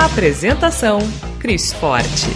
[0.00, 0.98] Apresentação:
[1.38, 2.30] Cris Forte.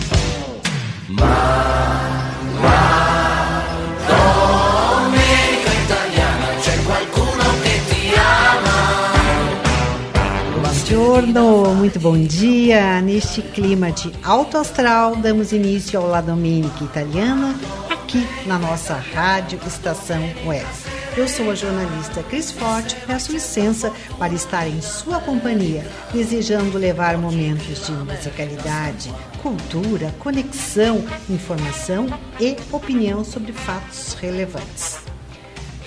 [10.61, 13.01] Buongiorno, muito bom dia.
[13.01, 19.59] Neste clima de alto astral, damos início ao La Domenica Italiana aqui na nossa rádio
[19.67, 20.84] Estação Web.
[21.17, 27.17] Eu sou a jornalista Cris Forte, peço licença para estar em sua companhia, desejando levar
[27.17, 32.09] momentos de musicalidade, cultura, conexão, informação
[32.41, 35.05] e opinião sobre fatos relevantes.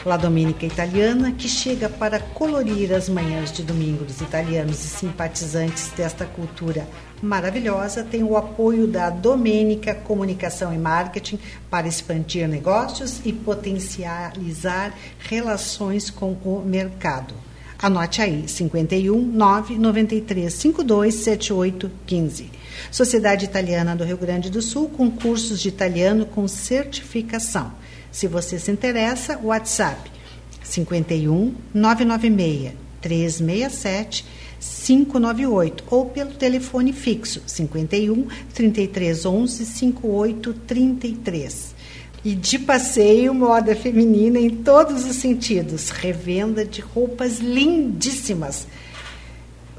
[0.06, 5.90] La Domenica Italiana, que chega para colorir as manhãs de domingo dos italianos e simpatizantes
[5.90, 6.88] desta cultura
[7.22, 16.10] maravilhosa, tem o apoio da Domenica Comunicação e Marketing para expandir negócios e potencializar relações
[16.10, 17.34] com o mercado.
[17.80, 22.52] Anote aí, 51 993 52 78 15.
[22.92, 27.72] Sociedade Italiana do Rio Grande do Sul, com cursos de italiano com certificação.
[28.12, 30.10] Se você se interessa, WhatsApp
[30.64, 34.26] 51 996 367
[34.60, 41.76] 598 ou pelo telefone fixo 51 3311 5833.
[42.26, 48.68] E de passeio, moda feminina em todos os sentidos, revenda de roupas lindíssimas.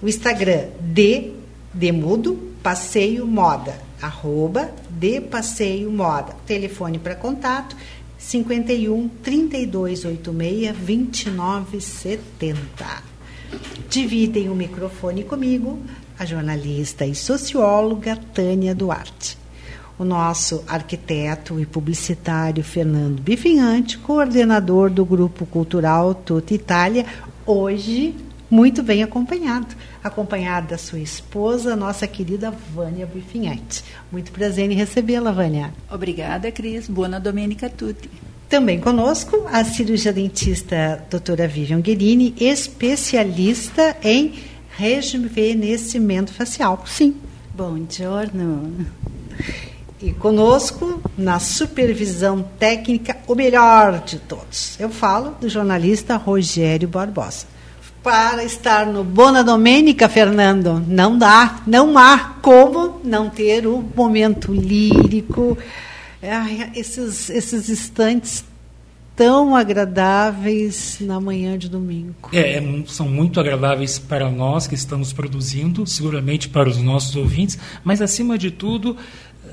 [0.00, 1.32] O Instagram de
[1.74, 6.34] Demudo Passeio Moda, arroba de Passeio Moda.
[6.46, 7.76] Telefone para contato
[8.16, 13.17] 51 3286 2970.
[13.88, 15.78] Dividem o microfone comigo
[16.19, 19.38] a jornalista e socióloga Tânia Duarte.
[19.98, 27.06] O nosso arquiteto e publicitário Fernando Bifinhante, coordenador do Grupo Cultural Tuta Itália,
[27.47, 28.14] hoje
[28.50, 33.84] muito bem acompanhado, acompanhado da sua esposa, nossa querida Vânia Bifinhante.
[34.10, 35.72] Muito prazer em recebê-la, Vânia.
[35.91, 36.88] Obrigada, Cris.
[36.88, 38.09] Buona domenica a tutti.
[38.48, 44.34] Também conosco a cirurgia dentista doutora Vivian Guerini, especialista em
[44.70, 46.82] rejuvenescimento facial.
[46.86, 47.14] Sim.
[47.54, 48.86] Bom giorno.
[50.00, 54.80] E conosco, na supervisão técnica, o melhor de todos.
[54.80, 57.47] Eu falo do jornalista Rogério Barbosa
[58.03, 60.82] para estar no Bona Domênica, Fernando.
[60.86, 65.59] Não dá, não há como não ter o momento lírico,
[66.22, 68.44] é, esses, esses instantes
[69.18, 72.30] tão agradáveis na manhã de domingo.
[72.32, 78.00] É, são muito agradáveis para nós que estamos produzindo, seguramente para os nossos ouvintes, mas
[78.00, 78.96] acima de tudo,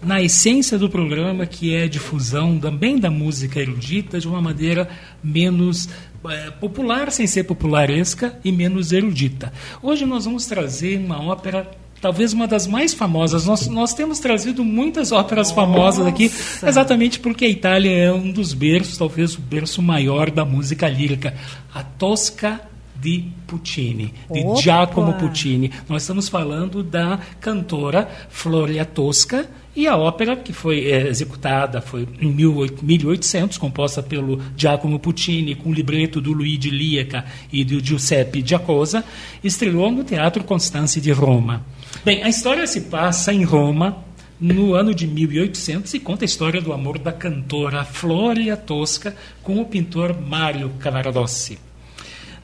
[0.04, 4.88] na essência do programa, que é difusão também da música erudita de uma maneira
[5.24, 5.90] menos
[6.30, 9.52] é, popular, sem ser popularesca, e menos erudita.
[9.82, 11.72] Hoje nós vamos trazer uma ópera
[12.06, 13.48] talvez uma das mais famosas.
[13.48, 15.60] Nós, nós temos trazido muitas óperas Nossa.
[15.60, 16.32] famosas aqui,
[16.64, 21.34] exatamente porque a Itália é um dos berços, talvez o berço maior da música lírica.
[21.74, 22.62] A Tosca
[22.96, 24.62] di Puccini, de Opa.
[24.62, 25.72] Giacomo Puccini.
[25.90, 32.08] Nós estamos falando da cantora Floria Tosca e a ópera, que foi é, executada foi
[32.22, 38.44] em 1800, composta pelo Giacomo Puccini, com o libreto do Luigi Lieca e do Giuseppe
[38.46, 39.04] Giacosa,
[39.44, 41.66] estreou no Teatro Constanze de Roma.
[42.06, 44.06] Bem, a história se passa em Roma,
[44.40, 49.60] no ano de 1800 e conta a história do amor da cantora Floria Tosca com
[49.60, 51.58] o pintor Mario Cavaradossi.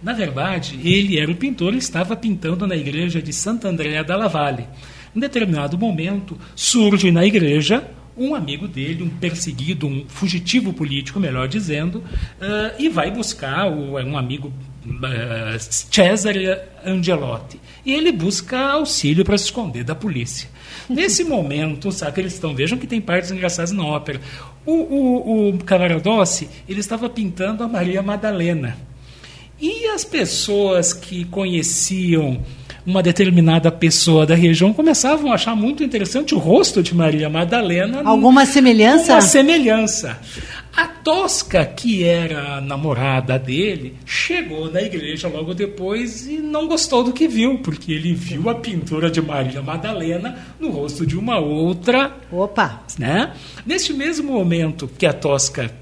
[0.01, 4.67] Na verdade, ele era o pintor e estava pintando na igreja de Sant'Andrea dalla Valle.
[5.15, 7.87] Em determinado momento, surge na igreja
[8.17, 13.93] um amigo dele, um perseguido, um fugitivo político, melhor dizendo, uh, e vai buscar o,
[13.93, 14.51] um amigo
[15.59, 17.59] Cesare Angelotti.
[17.85, 20.49] E ele busca auxílio para se esconder da polícia.
[20.89, 24.19] Nesse momento, sabe, eles estão, vejam que tem partes engraçadas na ópera.
[24.65, 28.77] O, o, o Cavaradossi, ele estava pintando a Maria Madalena.
[29.59, 32.41] E as pessoas que conheciam
[32.85, 38.01] uma determinada pessoa da região começavam a achar muito interessante o rosto de Maria Madalena.
[38.03, 39.13] Alguma semelhança?
[39.13, 40.19] Uma semelhança.
[40.75, 47.03] A Tosca, que era a namorada dele, chegou na igreja logo depois e não gostou
[47.03, 51.39] do que viu, porque ele viu a pintura de Maria Madalena no rosto de uma
[51.39, 52.15] outra.
[52.31, 52.83] Opa!
[52.97, 53.33] Né?
[53.65, 55.73] Neste mesmo momento que a Tosca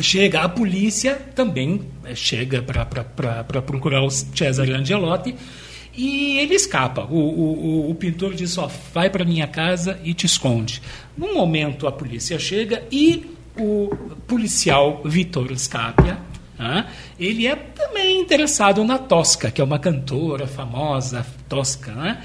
[0.00, 5.34] chega, a polícia também eh, chega para procurar o Cesare Angelotti
[5.96, 7.04] e ele escapa.
[7.04, 10.80] O, o, o pintor diz: ó, vai para minha casa e te esconde.
[11.16, 16.18] Num momento a polícia chega e o policial Vitor Scapia,
[16.58, 16.86] ah,
[17.18, 22.18] ele é também interessado na Tosca, que é uma cantora famosa, Tosca, né?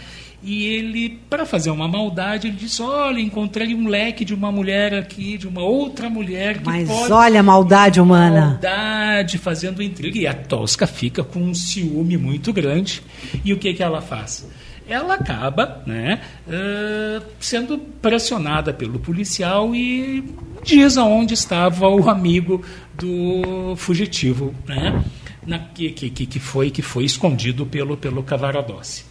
[0.43, 4.93] E ele, para fazer uma maldade, ele disse: Olha, encontrei um leque de uma mulher
[4.93, 6.59] aqui, de uma outra mulher.
[6.59, 7.11] Que Mas pode...
[7.11, 8.47] olha a maldade humana.
[8.47, 10.19] Maldade, fazendo intriga.
[10.19, 13.01] E a Tosca fica com um ciúme muito grande.
[13.43, 14.45] E o que, que ela faz?
[14.87, 20.23] Ela acaba né, uh, sendo pressionada pelo policial e
[20.63, 25.03] diz aonde estava o amigo do fugitivo, né,
[25.45, 29.05] na, que, que, que, foi, que foi escondido pelo, pelo Cavaradossi.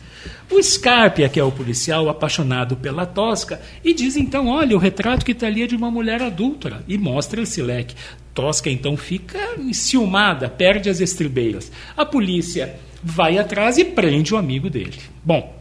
[0.51, 5.25] O Scarpia, que é o policial apaixonado pela Tosca, e diz então: olha, o retrato
[5.25, 7.95] que está ali é de uma mulher adúltera, e mostra esse leque.
[8.33, 11.71] Tosca então fica enciumada, perde as estribeiras.
[11.97, 14.99] A polícia vai atrás e prende o amigo dele.
[15.23, 15.55] Bom,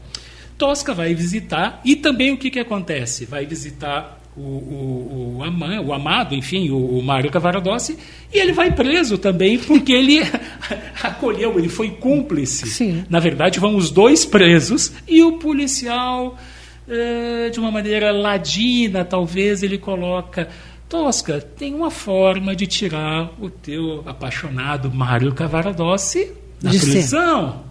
[0.57, 3.25] Tosca vai visitar, e também o que, que acontece?
[3.25, 7.97] Vai visitar o, o, o, ama, o amado, enfim, o, o Mário Cavaradossi,
[8.33, 10.21] e ele vai preso também porque ele
[11.01, 12.67] acolheu, ele foi cúmplice.
[12.67, 13.05] Sim.
[13.09, 16.37] Na verdade, vão os dois presos e o policial,
[16.87, 20.49] eh, de uma maneira ladina, talvez, ele coloca.
[20.89, 27.63] Tosca, tem uma forma de tirar o teu apaixonado Mário Cavaradossi da prisão.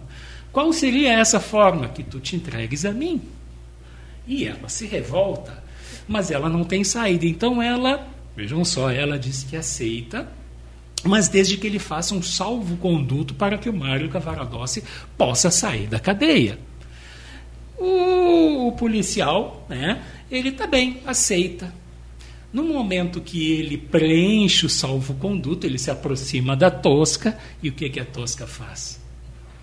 [0.53, 1.89] Qual seria essa forma?
[1.89, 3.21] Que tu te entregues a mim.
[4.25, 5.63] E ela se revolta
[6.07, 7.25] mas ela não tem saída.
[7.25, 10.27] Então ela, vejam só, ela diz que aceita,
[11.03, 14.83] mas desde que ele faça um salvo-conduto para que o Mário Cavaradossi
[15.17, 16.57] possa sair da cadeia.
[17.77, 20.01] O, o policial, né,
[20.31, 21.73] ele também aceita.
[22.53, 27.89] No momento que ele preenche o salvo-conduto, ele se aproxima da Tosca, e o que,
[27.89, 29.02] que a Tosca faz?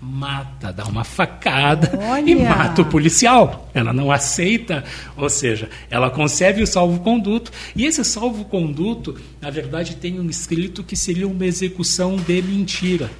[0.01, 2.29] Mata, dá uma facada Olha.
[2.29, 3.69] e mata o policial.
[3.73, 4.83] Ela não aceita,
[5.15, 7.51] ou seja, ela concebe o salvo-conduto.
[7.75, 13.11] E esse salvo-conduto, na verdade, tem um escrito que seria uma execução de mentira.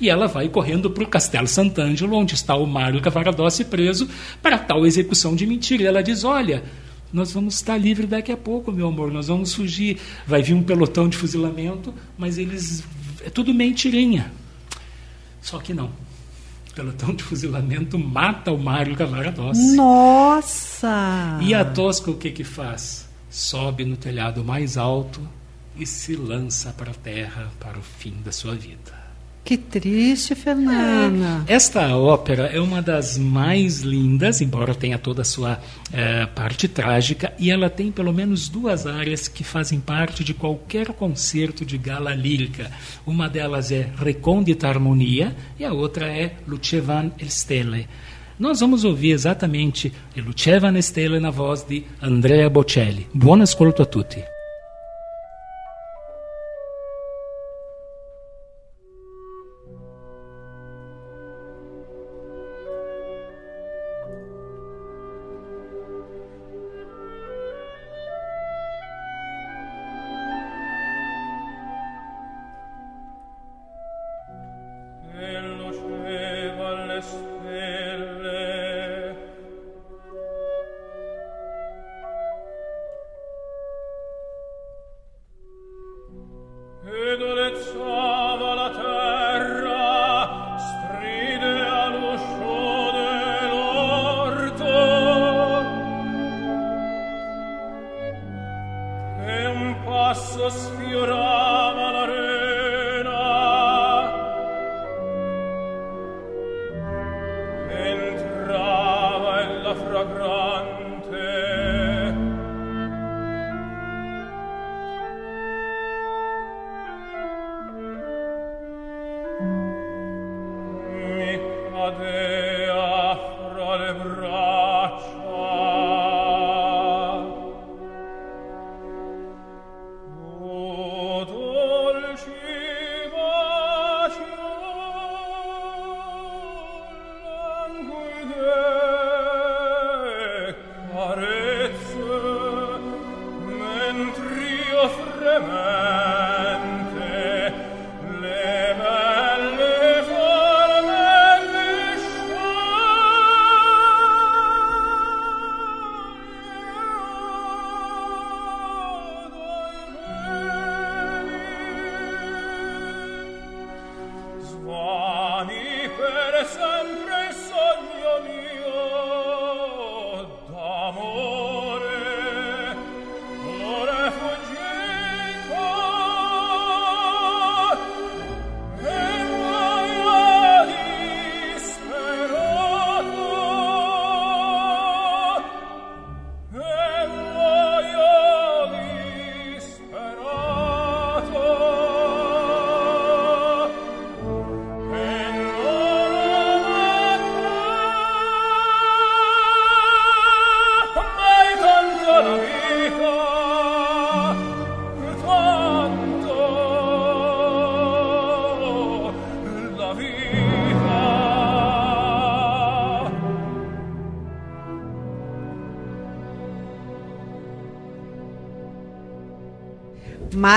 [0.00, 4.08] E ela vai correndo para o Castelo Sant'Angelo, onde está o Mário Cavaradossi preso,
[4.40, 5.82] para tal execução de mentira.
[5.82, 6.62] E ela diz: Olha,
[7.12, 9.98] nós vamos estar livre daqui a pouco, meu amor, nós vamos fugir.
[10.26, 12.82] Vai vir um pelotão de fuzilamento, mas eles.
[13.22, 14.32] É tudo mentirinha.
[15.42, 15.90] Só que não
[16.72, 19.74] pelotão de fuzilamento mata o Mário Cavaradossi.
[19.74, 21.38] Nossa!
[21.42, 23.08] E a Tosca o que que faz?
[23.28, 25.20] Sobe no telhado mais alto
[25.76, 29.09] e se lança para a terra para o fim da sua vida.
[29.44, 31.44] Que triste, Fernanda.
[31.48, 35.58] É, esta ópera é uma das mais lindas, embora tenha toda a sua
[35.92, 40.88] é, parte trágica, e ela tem pelo menos duas áreas que fazem parte de qualquer
[40.92, 42.70] concerto de gala lírica.
[43.06, 47.88] Uma delas é Recondita Harmonia e a outra é Lucevan el Stelle.
[48.38, 53.06] Nós vamos ouvir exatamente Lucevan Stelle na voz de Andrea Bocelli.
[53.12, 54.39] Buon ascolto a tutti.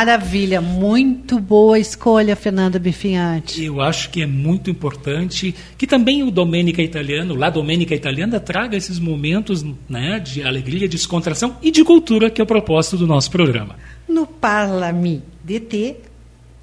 [0.03, 3.63] Maravilha, muito boa escolha, Fernanda Bifinhante.
[3.63, 8.75] Eu acho que é muito importante que também o Domenica Italiano, lá Domenica Italiana, traga
[8.75, 13.31] esses momentos né, de alegria, descontração e de cultura, que é o propósito do nosso
[13.31, 13.77] programa.
[14.05, 15.95] No Parlami DT,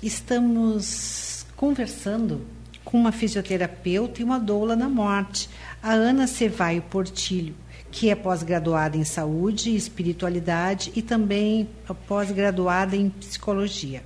[0.02, 2.42] estamos conversando
[2.85, 5.49] com uma fisioterapeuta e uma doula na morte,
[5.82, 7.54] a Ana Cevaio Portilho
[7.90, 11.68] que é pós-graduada em saúde e espiritualidade e também
[12.06, 14.02] pós-graduada em psicologia.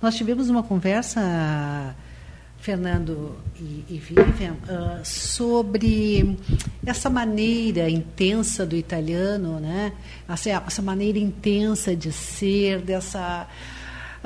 [0.00, 1.94] Nós tivemos uma conversa,
[2.58, 6.38] Fernando e, e Vivian, uh, sobre
[6.84, 9.92] essa maneira intensa do italiano, né?
[10.28, 13.46] essa, essa maneira intensa de ser, dessa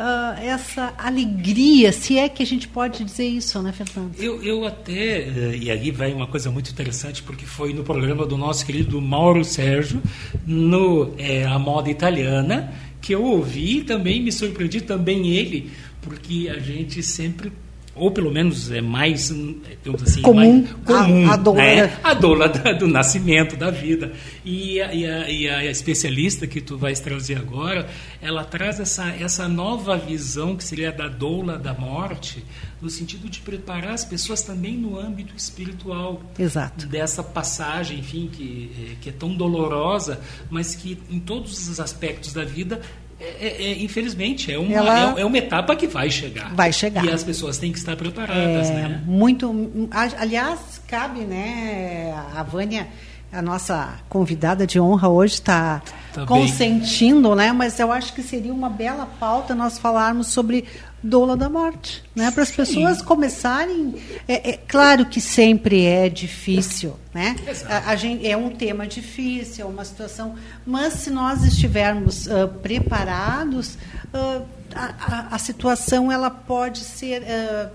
[0.00, 4.14] uh, essa alegria, se é que a gente pode dizer isso, né, Fernando?
[4.18, 8.24] Eu, eu até, eh, e aí vai uma coisa muito interessante, porque foi no programa
[8.26, 10.02] do nosso querido Mauro Sérgio,
[10.46, 16.50] no é, A Moda Italiana, que eu ouvi e também me surpreendi, também ele, porque
[16.50, 17.52] a gente sempre
[17.94, 21.98] ou pelo menos é mais assim, comum, mais comum a, a né?
[22.02, 24.12] a doula da, do nascimento da vida.
[24.44, 27.88] E a, e, a, e a, especialista que tu vais trazer agora
[28.22, 32.44] ela traz essa essa nova visão que seria da doula da morte
[32.80, 36.22] no sentido de preparar as pessoas também no âmbito espiritual.
[36.38, 36.86] Exato.
[36.86, 42.32] Dessa passagem enfim que é, que é tão dolorosa mas que em todos os aspectos
[42.32, 42.80] da vida
[43.20, 46.54] é, é, é, infelizmente, é uma, Ela é, é, uma etapa que vai chegar.
[46.54, 47.04] Vai chegar.
[47.04, 48.70] E as pessoas têm que estar preparadas.
[48.70, 49.02] É, né?
[49.04, 49.88] Muito.
[50.18, 52.88] Aliás, cabe, né, a Vânia,
[53.30, 55.82] a nossa convidada de honra hoje, está
[56.14, 57.38] tá consentindo, bem.
[57.38, 57.52] né?
[57.52, 60.64] Mas eu acho que seria uma bela pauta nós falarmos sobre
[61.02, 62.30] doula da morte, né?
[62.30, 63.94] Para as pessoas começarem.
[64.28, 67.36] É, é, claro que sempre é difícil, né?
[67.68, 70.34] A, a, gente, é um tema difícil, é uma situação,
[70.66, 73.76] mas se nós estivermos uh, preparados,
[74.12, 77.70] uh, a, a, a, situação ela pode ser, uh,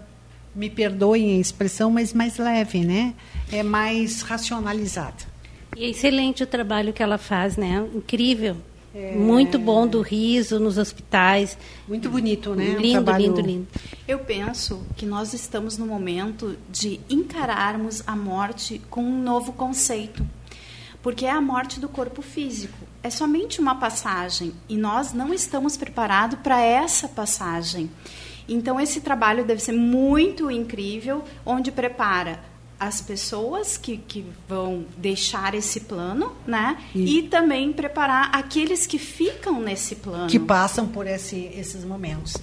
[0.55, 3.13] me perdoem a expressão, mas mais leve, né?
[3.51, 5.35] É mais racionalizada.
[5.75, 7.85] E é excelente o trabalho que ela faz, né?
[7.93, 8.57] Incrível.
[8.95, 9.13] É...
[9.13, 11.57] Muito bom do riso nos hospitais.
[11.85, 12.77] Muito bonito, né?
[12.79, 13.25] Lindo, trabalho...
[13.25, 13.67] lindo, lindo.
[14.07, 20.25] Eu penso que nós estamos no momento de encararmos a morte com um novo conceito.
[21.03, 22.77] Porque é a morte do corpo físico.
[23.03, 27.91] É somente uma passagem e nós não estamos preparados para essa passagem.
[28.47, 32.39] Então, esse trabalho deve ser muito incrível, onde prepara
[32.79, 36.77] as pessoas que, que vão deixar esse plano, né?
[36.93, 40.27] E, e, também preparar aqueles que ficam nesse plano.
[40.27, 42.37] Que passam por esse, esses momentos.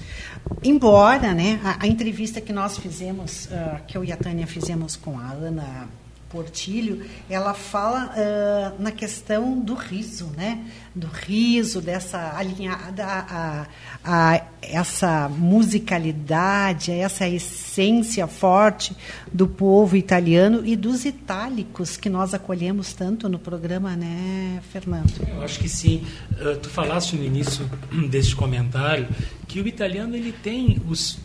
[0.63, 4.97] Embora, né, a, a entrevista que nós fizemos, uh, que eu e a Tânia fizemos
[4.97, 5.89] com a Ana
[6.33, 10.65] Portilho, ela fala uh, na questão do riso, né?
[10.95, 13.67] Do riso, dessa alinhada a,
[14.03, 18.97] a, essa musicalidade, essa essência forte
[19.31, 25.13] do povo italiano e dos itálicos que nós acolhemos tanto no programa, né, Fernando?
[25.29, 26.03] Eu acho que sim.
[26.41, 27.69] Uh, tu falaste no início
[28.09, 29.07] deste comentário
[29.47, 31.19] que o italiano ele tem os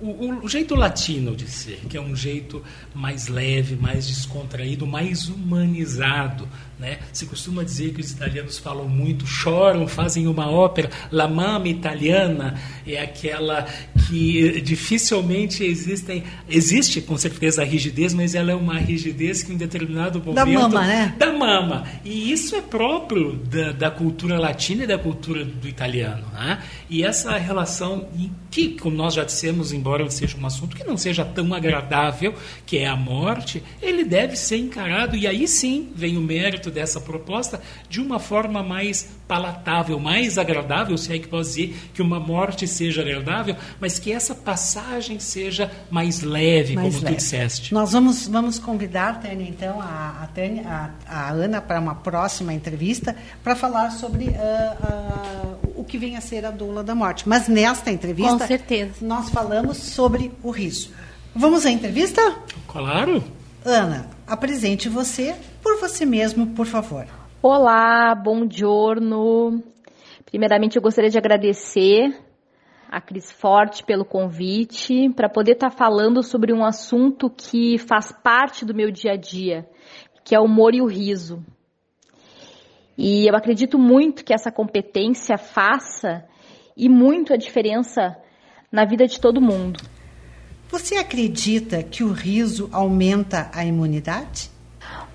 [0.00, 2.62] o, o, jeito latino de ser, que é um jeito
[2.94, 6.48] mais leve, mais descontraído, mais humanizado.
[6.78, 6.98] Né?
[7.12, 10.90] Se costuma dizer que os italianos falam muito, choram, fazem uma ópera.
[11.10, 13.66] La mama italiana é aquela
[14.06, 19.56] que dificilmente existem, existe com certeza a rigidez, mas ela é uma rigidez que em
[19.56, 20.36] determinado momento...
[20.36, 21.14] Da mama, né?
[21.18, 21.84] Da mama.
[22.04, 26.26] E isso é próprio da, da cultura latina e da cultura do italiano.
[26.32, 26.62] Né?
[26.88, 28.08] E essa relação
[28.50, 32.78] que, como nós já dissemos, embora seja um assunto que não seja tão agradável, que
[32.78, 37.60] é a morte, ele deve ser encarado, e aí sim vem o mérito dessa proposta,
[37.88, 42.66] de uma forma mais palatável, mais agradável, se é que posso dizer que uma morte
[42.66, 47.16] seja agradável, mas que essa passagem seja mais leve, Mais como leve.
[47.16, 47.74] tu disseste.
[47.74, 52.52] Nós vamos, vamos convidar, Tânia, então, a, a, Tânia, a, a Ana para uma próxima
[52.52, 57.28] entrevista para falar sobre ah, ah, o que vem a ser a doula da morte.
[57.28, 58.92] Mas nesta entrevista, Com certeza.
[59.00, 60.90] nós falamos sobre o riso.
[61.34, 62.20] Vamos à entrevista?
[62.66, 63.22] Claro.
[63.64, 65.34] Ana, apresente você
[65.68, 67.06] por você mesmo, por favor.
[67.42, 69.62] Olá, bom giorno.
[70.24, 72.18] Primeiramente, eu gostaria de agradecer
[72.90, 78.64] a Cris Forte pelo convite para poder estar falando sobre um assunto que faz parte
[78.64, 79.68] do meu dia a dia,
[80.24, 81.44] que é o humor e o riso.
[82.96, 86.24] E eu acredito muito que essa competência faça
[86.74, 88.16] e muito a diferença
[88.72, 89.82] na vida de todo mundo.
[90.70, 94.56] Você acredita que o riso aumenta a imunidade?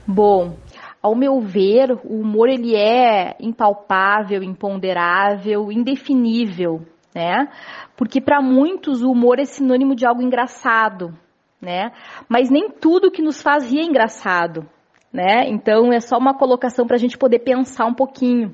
[0.07, 0.57] Bom,
[1.01, 6.81] ao meu ver, o humor ele é impalpável, imponderável, indefinível,
[7.15, 7.47] né?
[7.95, 11.13] Porque para muitos o humor é sinônimo de algo engraçado,
[11.61, 11.91] né?
[12.27, 14.67] Mas nem tudo que nos faz rir é engraçado,
[15.11, 15.47] né?
[15.47, 18.53] Então é só uma colocação para a gente poder pensar um pouquinho.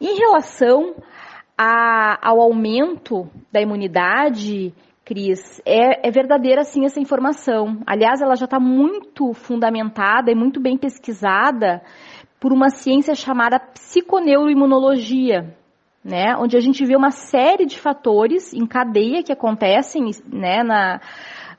[0.00, 0.94] Em relação
[1.56, 4.72] a- ao aumento da imunidade,
[5.08, 7.80] Cris, é, é verdadeira sim essa informação.
[7.86, 11.80] Aliás, ela já está muito fundamentada e muito bem pesquisada
[12.38, 15.56] por uma ciência chamada psiconeuroimunologia,
[16.04, 16.36] né?
[16.36, 21.00] Onde a gente vê uma série de fatores em cadeia que acontecem, né, na,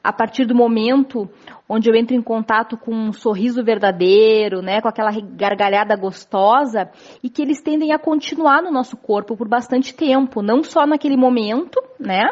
[0.04, 1.30] a partir do momento
[1.68, 6.90] onde eu entro em contato com um sorriso verdadeiro, né, com aquela gargalhada gostosa,
[7.22, 11.16] e que eles tendem a continuar no nosso corpo por bastante tempo, não só naquele
[11.16, 12.32] momento, né,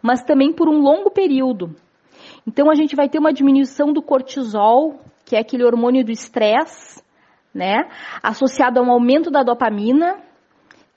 [0.00, 1.74] mas também por um longo período.
[2.46, 7.02] Então a gente vai ter uma diminuição do cortisol, que é aquele hormônio do estresse,
[7.52, 7.88] né,
[8.22, 10.22] associado a um aumento da dopamina,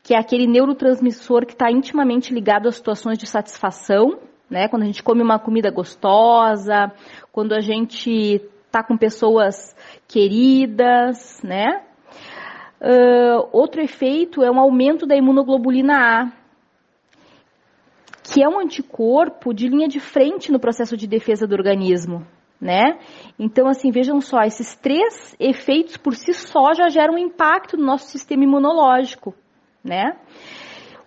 [0.03, 4.67] que é aquele neurotransmissor que está intimamente ligado às situações de satisfação, né?
[4.67, 6.91] Quando a gente come uma comida gostosa,
[7.31, 9.75] quando a gente está com pessoas
[10.07, 11.83] queridas, né?
[12.81, 16.31] Ah, outro efeito é um aumento da imunoglobulina A,
[18.23, 22.25] que é um anticorpo de linha de frente no processo de defesa do organismo,
[22.61, 22.99] né?
[23.37, 27.85] Então, assim, vejam só, esses três efeitos por si só já geram um impacto no
[27.85, 29.33] nosso sistema imunológico,
[29.83, 30.17] né?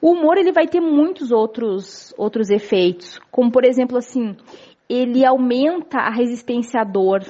[0.03, 4.37] O humor ele vai ter muitos outros outros efeitos, como por exemplo assim,
[4.88, 7.23] ele aumenta a resistência à dor,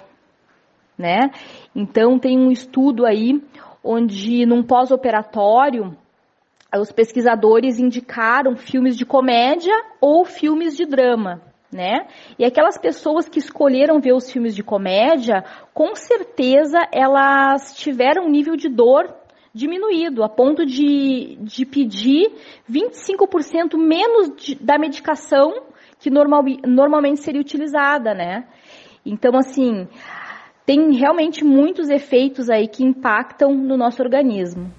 [0.97, 1.31] né?
[1.77, 3.43] Então tem um estudo aí
[3.85, 5.95] onde num pós-operatório
[6.81, 12.07] os pesquisadores indicaram filmes de comédia ou filmes de drama, né?
[12.39, 18.31] E aquelas pessoas que escolheram ver os filmes de comédia, com certeza elas tiveram um
[18.31, 19.22] nível de dor
[19.55, 22.33] diminuído, a ponto de, de pedir
[22.71, 25.65] 25% menos de, da medicação
[25.99, 28.47] que normal, normalmente seria utilizada, né?
[29.05, 29.87] Então, assim,
[30.65, 34.73] tem realmente muitos efeitos aí que impactam no nosso organismo.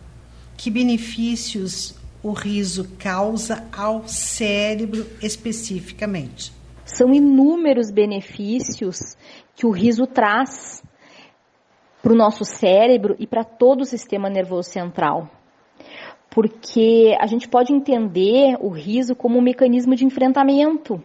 [0.57, 6.53] Que benefícios o riso causa ao cérebro especificamente?
[6.85, 9.17] São inúmeros benefícios
[9.55, 10.81] que o riso traz
[12.03, 15.29] para o nosso cérebro e para todo o sistema nervoso central.
[16.29, 21.01] Porque a gente pode entender o riso como um mecanismo de enfrentamento.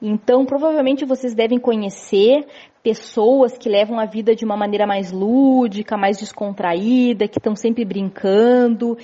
[0.00, 2.46] Então, provavelmente vocês devem conhecer
[2.82, 7.84] pessoas que levam a vida de uma maneira mais lúdica, mais descontraída, que estão sempre
[7.84, 8.96] brincando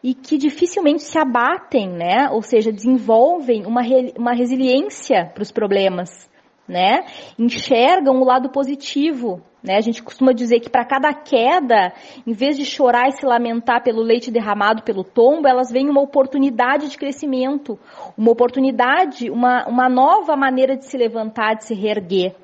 [0.00, 2.28] e que dificilmente se abatem, né?
[2.30, 3.80] Ou seja, desenvolvem uma,
[4.16, 6.30] uma resiliência para os problemas,
[6.68, 7.04] né?
[7.36, 9.76] Enxergam o lado positivo, né?
[9.76, 11.92] A gente costuma dizer que para cada queda,
[12.26, 16.00] em vez de chorar e se lamentar pelo leite derramado pelo tombo, elas veem uma
[16.00, 17.78] oportunidade de crescimento,
[18.18, 22.34] uma oportunidade, uma, uma nova maneira de se levantar, de se reerguer.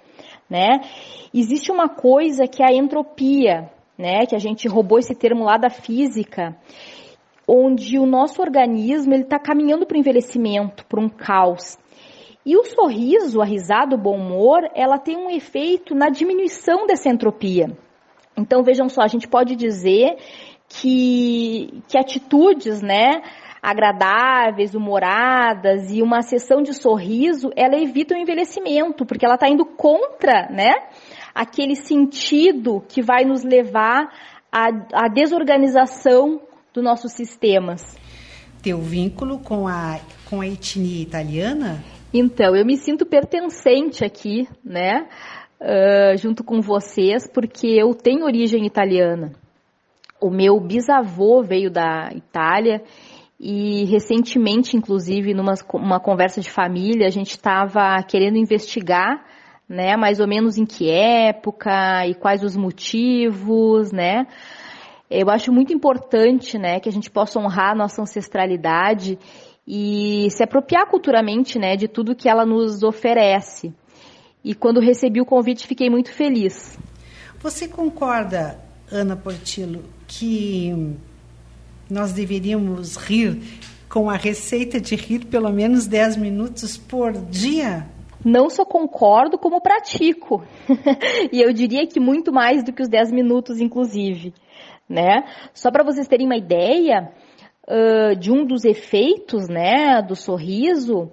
[0.49, 0.81] Né?
[1.35, 4.25] Existe uma coisa que é a entropia, né?
[4.25, 6.57] que a gente roubou esse termo lá da física,
[7.47, 11.77] onde o nosso organismo ele está caminhando para o envelhecimento, para um caos.
[12.45, 17.09] E o sorriso, a risada, o bom humor, ela tem um efeito na diminuição dessa
[17.09, 17.77] entropia.
[18.37, 20.17] Então, vejam só, a gente pode dizer
[20.69, 23.21] que, que atitudes, né,
[23.63, 29.65] agradáveis, humoradas e uma sessão de sorriso, ela evita o envelhecimento, porque ela está indo
[29.65, 30.73] contra, né,
[31.35, 34.09] aquele sentido que vai nos levar
[34.51, 36.41] à, à desorganização
[36.73, 37.83] dos nossos sistemas.
[38.63, 39.99] Teu vínculo com a,
[40.29, 45.09] com a etnia italiana então, eu me sinto pertencente aqui, né,
[45.61, 49.33] uh, junto com vocês, porque eu tenho origem italiana.
[50.21, 52.83] O meu bisavô veio da Itália
[53.41, 59.25] E recentemente, inclusive, numa uma conversa de família, a gente estava querendo investigar,
[59.69, 64.27] né, mais ou menos em que época e quais os motivos, né.
[65.09, 69.17] Eu acho muito importante, né, que a gente possa honrar a nossa ancestralidade
[69.71, 73.71] e se apropriar culturalmente, né, de tudo que ela nos oferece.
[74.43, 76.79] E quando recebi o convite, fiquei muito feliz.
[77.41, 78.59] Você concorda,
[78.91, 80.97] Ana Portillo, que
[81.91, 83.43] nós deveríamos rir
[83.91, 87.87] com a receita de rir pelo menos 10 minutos por dia?
[88.25, 90.43] Não só concordo, como pratico.
[91.31, 94.33] e eu diria que muito mais do que os 10 minutos, inclusive.
[94.89, 95.25] Né?
[95.53, 97.13] Só para vocês terem uma ideia
[98.19, 101.11] de um dos efeitos né, do sorriso,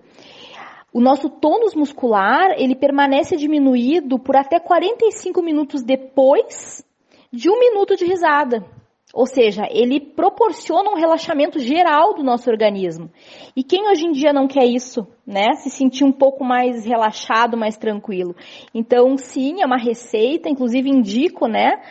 [0.93, 6.85] o nosso tônus muscular ele permanece diminuído por até 45 minutos depois
[7.31, 8.65] de um minuto de risada.
[9.13, 13.09] Ou seja, ele proporciona um relaxamento geral do nosso organismo.
[13.55, 15.53] E quem hoje em dia não quer isso, né?
[15.55, 18.35] Se sentir um pouco mais relaxado, mais tranquilo.
[18.73, 21.81] Então, sim, é uma receita, inclusive indico, né?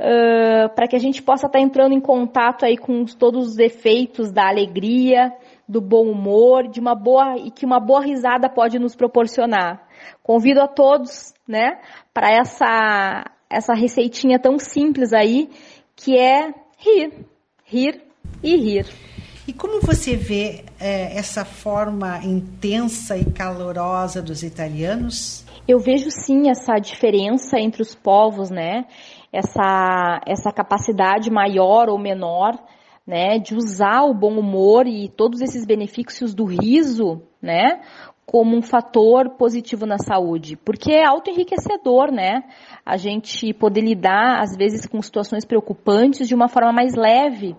[0.00, 3.58] Uh, para que a gente possa estar tá entrando em contato aí com todos os
[3.58, 5.30] efeitos da alegria,
[5.68, 9.86] do bom humor, de uma boa e que uma boa risada pode nos proporcionar.
[10.22, 11.80] Convido a todos, né,
[12.14, 15.50] para essa essa receitinha tão simples aí
[15.94, 17.26] que é rir,
[17.64, 18.02] rir
[18.42, 19.09] e rir.
[19.50, 25.44] E como você vê é, essa forma intensa e calorosa dos italianos?
[25.66, 28.84] Eu vejo sim essa diferença entre os povos, né?
[29.32, 32.56] Essa, essa capacidade maior ou menor,
[33.04, 33.40] né?
[33.40, 37.80] De usar o bom humor e todos esses benefícios do riso, né?
[38.24, 42.44] como um fator positivo na saúde, porque é autoenriquecedor, né?
[42.86, 47.56] A gente poder lidar, às vezes, com situações preocupantes de uma forma mais leve,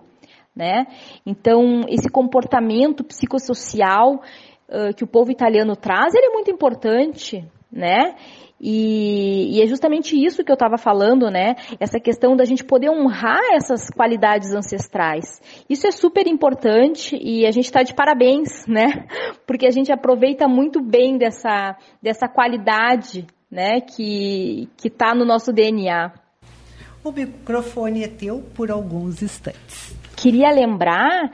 [0.54, 0.86] né?
[1.24, 4.22] Então, esse comportamento psicossocial
[4.68, 8.14] uh, que o povo italiano traz, ele é muito importante, né?
[8.64, 11.56] E, e, é justamente isso que eu estava falando, né?
[11.80, 15.40] Essa questão da gente poder honrar essas qualidades ancestrais.
[15.68, 19.06] Isso é super importante e a gente está de parabéns, né?
[19.48, 23.80] Porque a gente aproveita muito bem dessa, dessa qualidade, né?
[23.80, 26.12] Que está no nosso DNA.
[27.02, 29.92] O microfone é teu por alguns instantes.
[30.22, 31.32] Queria lembrar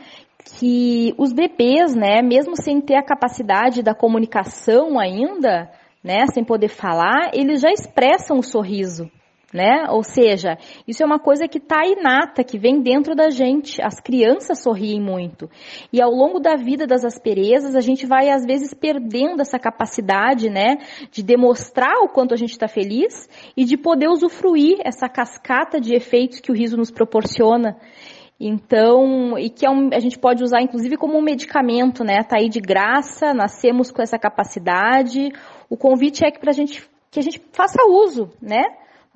[0.58, 5.70] que os bebês, né, mesmo sem ter a capacidade da comunicação ainda,
[6.02, 9.10] né, sem poder falar, eles já expressam o sorriso,
[9.52, 9.84] né?
[9.90, 13.78] Ou seja, isso é uma coisa que está inata, que vem dentro da gente.
[13.82, 15.50] As crianças sorriem muito.
[15.92, 20.48] E ao longo da vida das asperezas, a gente vai às vezes perdendo essa capacidade,
[20.48, 20.78] né,
[21.12, 25.94] de demonstrar o quanto a gente está feliz e de poder usufruir essa cascata de
[25.94, 27.76] efeitos que o riso nos proporciona.
[28.40, 32.22] Então, e que é um, a gente pode usar inclusive como um medicamento, né?
[32.22, 35.32] Tá aí de graça, nascemos com essa capacidade.
[35.68, 38.62] O convite é que, pra gente, que a gente faça uso, né?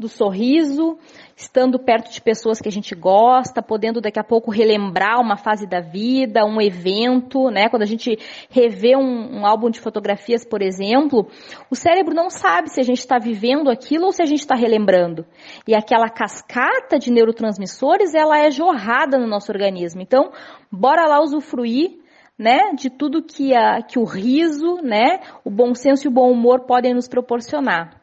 [0.03, 0.99] Do sorriso,
[1.37, 5.65] estando perto de pessoas que a gente gosta, podendo daqui a pouco relembrar uma fase
[5.65, 7.69] da vida, um evento, né?
[7.69, 8.19] Quando a gente
[8.51, 11.29] revê um, um álbum de fotografias, por exemplo,
[11.71, 14.57] o cérebro não sabe se a gente está vivendo aquilo ou se a gente está
[14.57, 15.25] relembrando.
[15.69, 20.03] E aquela cascata de neurotransmissores, ela é jorrada no nosso organismo.
[20.03, 20.33] Então,
[20.69, 22.03] bora lá usufruir
[22.37, 26.29] né, de tudo que, a, que o riso, né, o bom senso e o bom
[26.33, 28.02] humor podem nos proporcionar.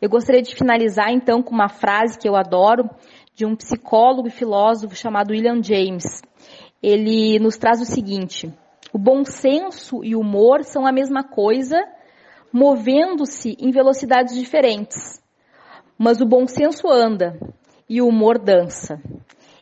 [0.00, 2.88] Eu gostaria de finalizar então com uma frase que eu adoro
[3.34, 6.22] de um psicólogo e filósofo chamado William James.
[6.82, 8.52] Ele nos traz o seguinte:
[8.92, 11.78] o bom senso e o humor são a mesma coisa,
[12.52, 15.22] movendo-se em velocidades diferentes.
[15.98, 17.38] Mas o bom senso anda
[17.88, 19.00] e o humor dança.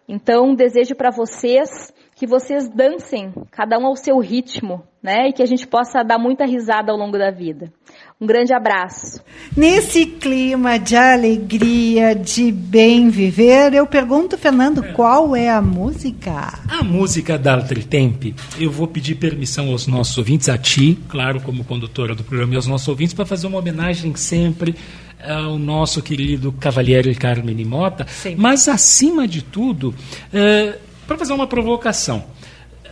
[0.09, 5.29] Então, desejo para vocês que vocês dancem, cada um ao seu ritmo, né?
[5.29, 7.73] E que a gente possa dar muita risada ao longo da vida.
[8.21, 9.21] Um grande abraço.
[9.57, 16.59] Nesse clima de alegria, de bem viver, eu pergunto, Fernando, qual é a música?
[16.69, 18.35] A música da Tempi.
[18.59, 22.57] Eu vou pedir permissão aos nossos ouvintes, a ti, claro, como condutora do programa, e
[22.57, 24.75] aos nossos ouvintes, para fazer uma homenagem sempre
[25.23, 28.35] ao nosso querido Cavaliere Carmen Mota, Sim.
[28.37, 30.77] mas acima de tudo, uh,
[31.07, 32.25] para fazer uma provocação.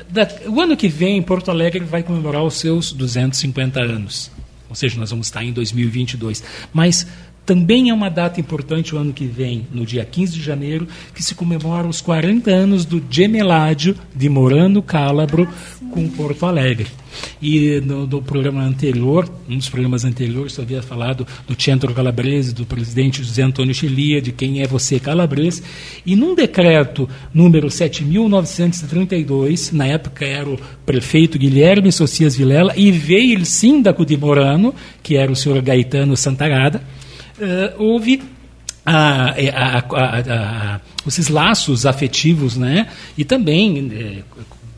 [0.09, 4.36] Da, o ano que vem, Porto Alegre vai comemorar os seus 250 anos.
[4.77, 6.45] Ou seja, nós vamos estar em 2022.
[6.71, 7.07] Mas
[7.47, 11.23] Também é uma data importante o ano que vem, no dia 15 de janeiro, que
[11.23, 15.49] se comemora os 40 anos do gemeládio de Morano Cálabro
[15.93, 16.89] com Porto Alegre.
[17.41, 22.53] E no, no, programa anterior, um dos programas anteriores, eu havia falado do Centro Calabrese,
[22.53, 25.63] do presidente José Antônio Chilia, de quem é você calabrese.
[26.05, 33.39] E num decreto número 7.932, na época era o prefeito Guilherme Socias Vilela, e veio
[33.39, 36.83] el síndaco de Morano, que era o senhor Gaetano Santarada,
[37.39, 38.23] uh, houve
[38.87, 42.87] a, a, a, esses laços afetivos, né?
[43.19, 44.23] E também eh,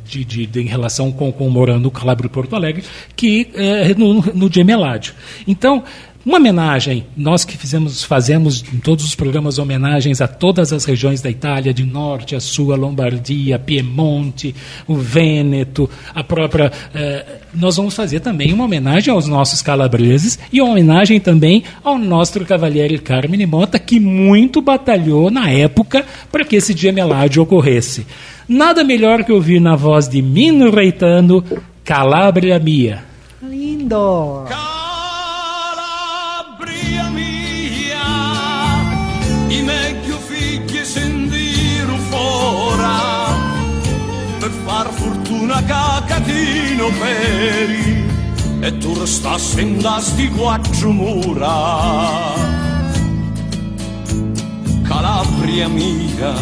[0.06, 2.82] de, de, de, em relação com, com Morando, Calabro e Porto Alegre,
[3.14, 5.14] que eh, no, no Gemeládio.
[5.46, 5.84] Então,
[6.28, 11.22] uma homenagem, nós que fizemos, fazemos em todos os programas homenagens a todas as regiões
[11.22, 14.54] da Itália, de norte a sul, a Lombardia, Piemonte,
[14.86, 16.70] o Vêneto, a própria.
[16.94, 21.98] Eh, nós vamos fazer também uma homenagem aos nossos calabreses e uma homenagem também ao
[21.98, 28.06] nosso Cavaliere Carmine Mota, que muito batalhou na época para que esse gemeládio ocorresse.
[28.46, 31.42] Nada melhor que ouvir na voz de Mino Reitano,
[31.82, 33.02] Calabria Mia.
[33.42, 34.44] Lindo!
[34.46, 34.77] far
[46.90, 48.04] peri
[48.60, 51.56] e tu restassi in sti quattro mura
[54.82, 56.32] Calabria mia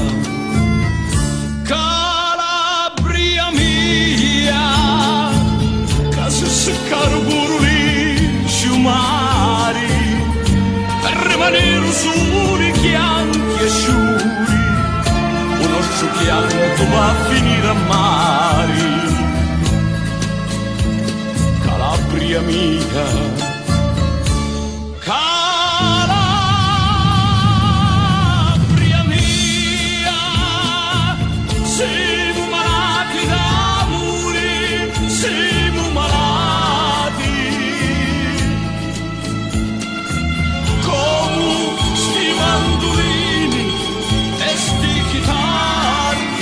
[1.64, 5.30] Calabria mia
[6.10, 9.86] che se seccaro burli sciumari
[11.02, 14.36] per rimanere soli chianti e sciuri
[15.76, 19.05] nostro pianto va a finire a mari.
[22.16, 22.80] Calabria mia,
[28.06, 30.20] Calabria mia,
[31.62, 37.36] siamo malati d'amore, siamo malati.
[40.86, 43.64] Come sti mandolini
[45.10, 46.32] chitarri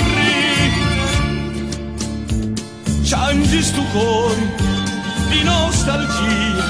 [3.03, 4.64] Ciangi stu cuore
[5.45, 6.65] nostalgia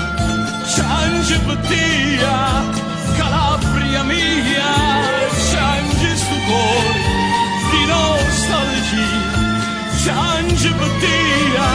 [0.67, 2.35] Ciangi pettia
[3.17, 4.73] Calabria mia
[5.49, 7.03] Ciangi stu cuore
[7.71, 9.09] di nostalgia
[10.03, 11.69] Ciangi pettia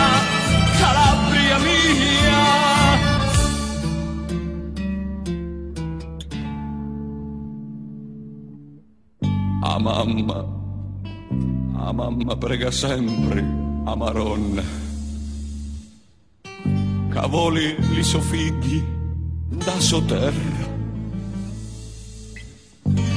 [0.78, 1.88] Calabria mia
[9.62, 10.44] A mamma,
[11.76, 13.40] a mamma prega sempre
[13.84, 14.89] a Maronna.
[17.20, 18.82] Cavoli li so figli
[19.62, 20.64] da sotterra.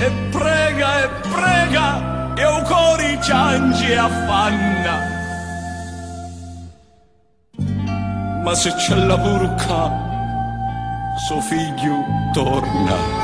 [0.06, 4.96] E prega e prega e o cori ciangi affanna.
[8.44, 9.82] Ma se c'è la burca,
[11.26, 13.23] suo figlio torna.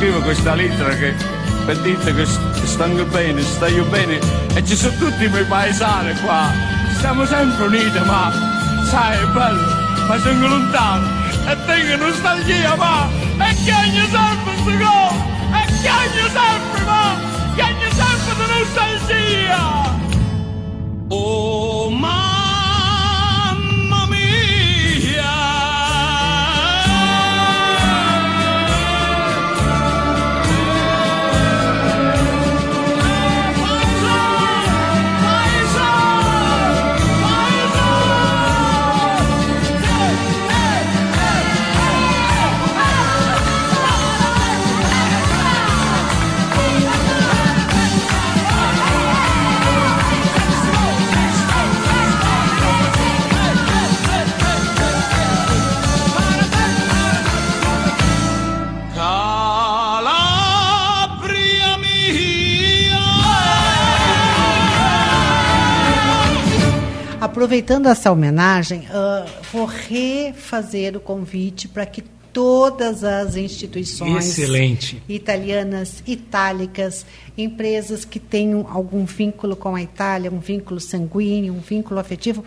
[0.00, 1.14] Scrivo questa lettera che
[1.66, 4.18] per dirti che st- stanno bene, stai bene
[4.54, 6.50] e ci sono tutti i miei paesani qua.
[6.94, 8.32] Stiamo sempre uniti, ma
[8.84, 9.60] sai, è bello,
[10.08, 11.06] ma sono lontano
[11.46, 13.08] e tengo nostalgia, ma
[13.46, 15.16] e chiagna sempre sto cuore,
[15.52, 17.18] e chiagna sempre, ma
[17.54, 19.98] chiagna sempre di nostalgia.
[21.08, 22.19] Oh, mamma
[67.20, 72.02] Aproveitando essa homenagem, ah, vou refazer o convite para que
[72.32, 75.02] todas as instituições Excelente.
[75.08, 77.04] italianas, itálicas,
[77.36, 82.44] empresas que tenham algum vínculo com a Itália, um vínculo sanguíneo, um vínculo afetivo,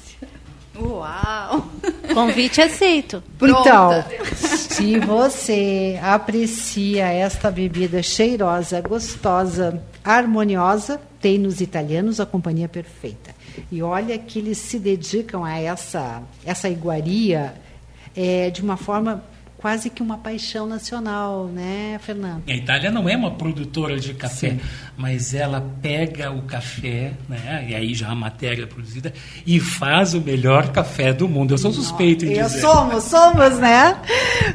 [0.80, 1.68] Uau!
[2.14, 3.24] Convite aceito.
[3.42, 13.36] Então, se você aprecia esta bebida cheirosa, gostosa, harmoniosa, tem nos italianos a companhia perfeita.
[13.72, 17.56] E olha que eles se dedicam a essa, essa iguaria
[18.16, 19.24] é, de uma forma
[19.60, 22.44] quase que uma paixão nacional, né, Fernando?
[22.48, 24.58] A Itália não é uma produtora de café,
[24.98, 29.14] mas ela pega o café, né, e aí já a matéria produzida,
[29.46, 31.54] e faz o melhor café do mundo.
[31.54, 32.62] Eu sou suspeito em Eu dizer.
[32.62, 34.00] somos, somos, né?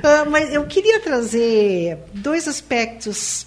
[0.03, 3.47] Ah, mas eu queria trazer dois aspectos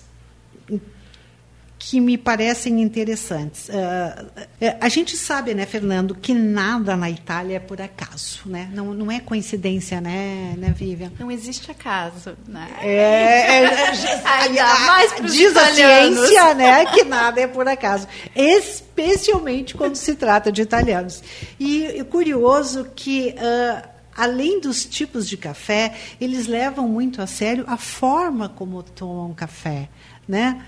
[1.90, 3.70] que me parecem interessantes.
[3.70, 8.70] Eh, a gente sabe, né, Fernando, que nada na Itália é por acaso, né?
[8.74, 11.14] Não, não é coincidência, né, né, Vivian?
[11.18, 12.68] Não existe acaso, né?
[12.82, 19.96] É, é, é, pros diz a ciência, né, que nada é por acaso, especialmente quando
[19.96, 21.24] se trata de italianos.
[21.58, 27.64] E, e curioso que ah, além dos tipos de café, eles levam muito a sério
[27.66, 29.88] a forma como tomam café,
[30.28, 30.66] né?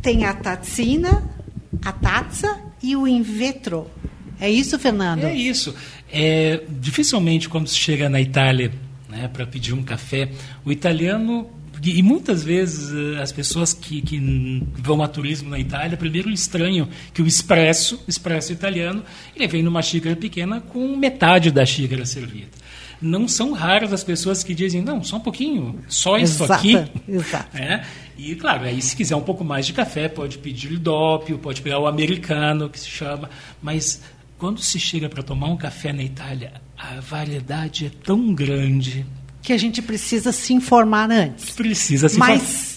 [0.00, 1.22] Tem a tazzina,
[1.84, 3.88] a taça e o invetro.
[4.40, 5.24] É isso, Fernando?
[5.24, 5.74] É isso.
[6.12, 8.72] É, dificilmente, quando se chega na Itália
[9.12, 10.30] né, para pedir um café,
[10.64, 11.48] o italiano.
[11.84, 16.88] E muitas vezes eh, as pessoas que, que vão a turismo na Itália, primeiro estranham
[17.12, 19.02] que o espresso, o espresso italiano,
[19.34, 22.61] ele vem numa xícara pequena com metade da xícara servida.
[23.02, 26.78] Não são raras as pessoas que dizem, não, só um pouquinho, só isso Exata, aqui.
[27.08, 27.56] exato.
[27.56, 27.84] É,
[28.16, 31.60] E, claro, aí se quiser um pouco mais de café, pode pedir o dópio, pode
[31.60, 33.28] pegar o americano, que se chama.
[33.60, 34.00] Mas
[34.38, 39.04] quando se chega para tomar um café na Itália, a variedade é tão grande.
[39.42, 41.50] Que a gente precisa se informar antes.
[41.50, 42.71] Precisa se Mas,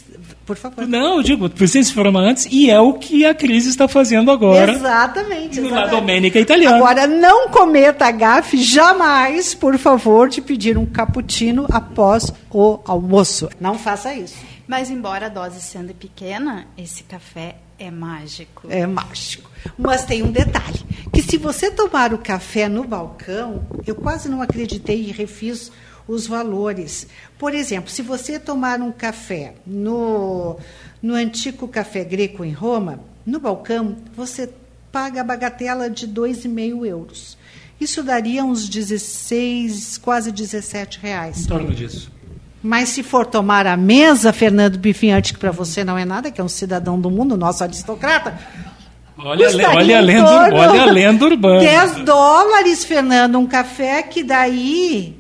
[0.46, 0.88] por favor.
[0.88, 4.30] Não, eu digo, precisa se informar antes, e é o que a crise está fazendo
[4.30, 4.72] agora.
[4.72, 5.60] Exatamente.
[5.60, 5.90] Exatamente.
[5.90, 6.78] Domenica italiana.
[6.78, 13.50] Agora, não cometa a gafe jamais, por favor, de pedir um cappuccino após o almoço.
[13.60, 14.36] Não faça isso.
[14.68, 18.68] Mas embora a dose sendo pequena, esse café é mágico.
[18.70, 19.50] É mágico.
[19.78, 20.80] Mas tem um detalhe,
[21.14, 25.72] que se você tomar o café no balcão, eu quase não acreditei e refiz
[26.08, 27.08] os valores.
[27.38, 30.58] Por exemplo, se você tomar um café no,
[31.02, 34.50] no antigo café greco em Roma, no balcão, você
[34.92, 37.38] paga a bagatela de 2,5 euros.
[37.80, 41.44] Isso daria uns 16, quase 17 reais.
[41.44, 42.12] Em torno disso.
[42.64, 46.40] Mas se for tomar a mesa, Fernando Bifinhante, que para você não é nada, que
[46.40, 48.40] é um cidadão do mundo, nosso aristocrata,
[49.18, 51.60] Olha, olha, a lenda, olha a lenda urbana.
[51.60, 55.16] 10 dólares, Fernando, um café que daí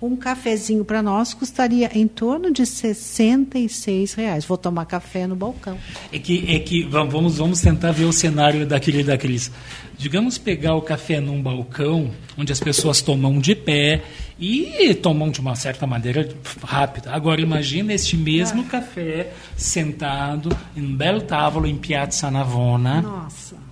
[0.00, 4.44] um cafezinho para nós custaria em torno de 66 reais.
[4.44, 5.78] Vou tomar café no balcão.
[6.12, 9.50] É que, é que vamos, vamos tentar ver o cenário daquele da Cris.
[9.96, 14.02] Digamos pegar o café num balcão, onde as pessoas tomam de pé
[14.38, 16.28] e tomam de uma certa maneira
[16.62, 17.10] rápida.
[17.12, 18.70] Agora imagine este mesmo ah.
[18.70, 23.00] café sentado em um belo távolo em Piazza Navona.
[23.00, 23.65] Nossa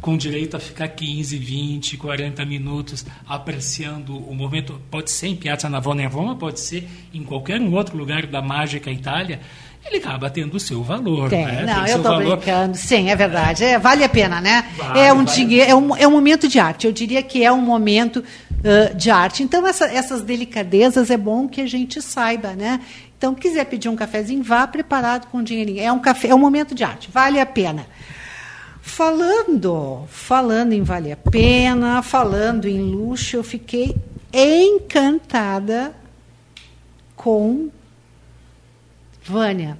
[0.00, 4.80] com direito a ficar 15, 20, 40 minutos apreciando o momento.
[4.90, 8.40] Pode ser em Piazza Navona em Roma, pode ser em qualquer um outro lugar da
[8.40, 9.40] mágica Itália.
[9.84, 11.30] Ele acaba tendo o seu valor.
[11.30, 11.64] Tem, né?
[11.66, 12.36] Não, Tem eu estou valor.
[12.36, 12.76] brincando.
[12.76, 13.64] Sim, é verdade.
[13.64, 14.64] É, vale a pena, né?
[14.76, 15.30] Vale, é, um vale.
[15.30, 16.86] dinheiro, é, um, é um momento de arte.
[16.86, 19.42] Eu diria que é um momento uh, de arte.
[19.42, 22.80] Então, essa, essas delicadezas é bom que a gente saiba, né?
[23.16, 25.80] Então, quiser pedir um cafezinho, vá preparado com dinheirinho.
[25.80, 27.08] É um café, é um momento de arte.
[27.12, 27.86] Vale a pena.
[28.88, 33.94] Falando, falando em vale a pena, falando em luxo, eu fiquei
[34.32, 35.94] encantada
[37.14, 37.68] com
[39.22, 39.78] Vânia.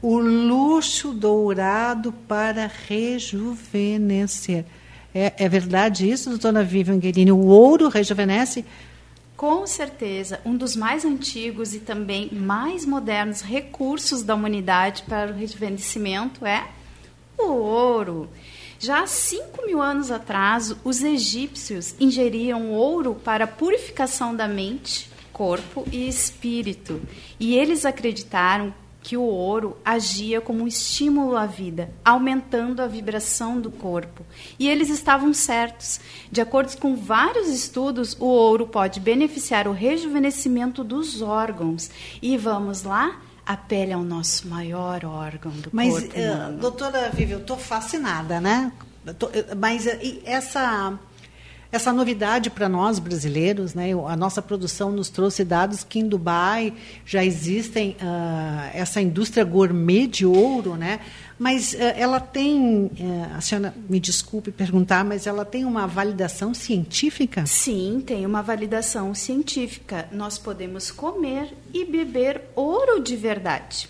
[0.00, 4.64] O luxo dourado para rejuvenescer.
[5.12, 7.32] É, é verdade isso, doutora Vivian Guerini?
[7.32, 8.64] O ouro rejuvenesce?
[9.36, 15.34] Com certeza, um dos mais antigos e também mais modernos recursos da humanidade para o
[15.34, 16.77] rejuvenescimento é
[17.38, 18.28] o ouro.
[18.78, 25.84] Já há 5 mil anos atrás, os egípcios ingeriam ouro para purificação da mente, corpo
[25.90, 27.00] e espírito.
[27.40, 33.60] E eles acreditaram que o ouro agia como um estímulo à vida, aumentando a vibração
[33.60, 34.24] do corpo.
[34.58, 36.00] E eles estavam certos.
[36.30, 41.90] De acordo com vários estudos, o ouro pode beneficiar o rejuvenescimento dos órgãos.
[42.20, 43.22] E vamos lá?
[43.48, 46.58] A pele é o nosso maior órgão do Mas, corpo eh, humano.
[46.58, 48.70] doutora Vivi, eu estou fascinada, né?
[49.56, 50.98] Mas eh, essa,
[51.70, 53.90] essa novidade para nós brasileiros, né?
[54.06, 56.72] A nossa produção nos trouxe dados que em Dubai
[57.04, 61.00] já existem ah, essa indústria gourmet de ouro, né?
[61.38, 66.52] Mas eh, ela tem, eh, a senhora me desculpe perguntar, mas ela tem uma validação
[66.52, 67.46] científica?
[67.46, 70.08] Sim, tem uma validação científica.
[70.10, 73.88] Nós podemos comer e beber ouro de verdade.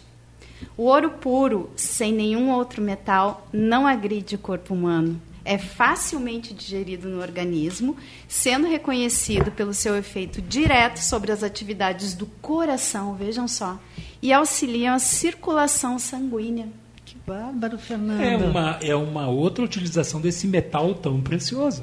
[0.76, 5.18] O ouro puro, sem nenhum outro metal, não agride o corpo humano.
[5.50, 7.96] É facilmente digerido no organismo,
[8.28, 13.80] sendo reconhecido pelo seu efeito direto sobre as atividades do coração, vejam só,
[14.20, 16.68] e auxiliam a circulação sanguínea.
[17.02, 18.22] Que bárbaro, Fernanda.
[18.22, 21.82] É uma, é uma outra utilização desse metal tão precioso.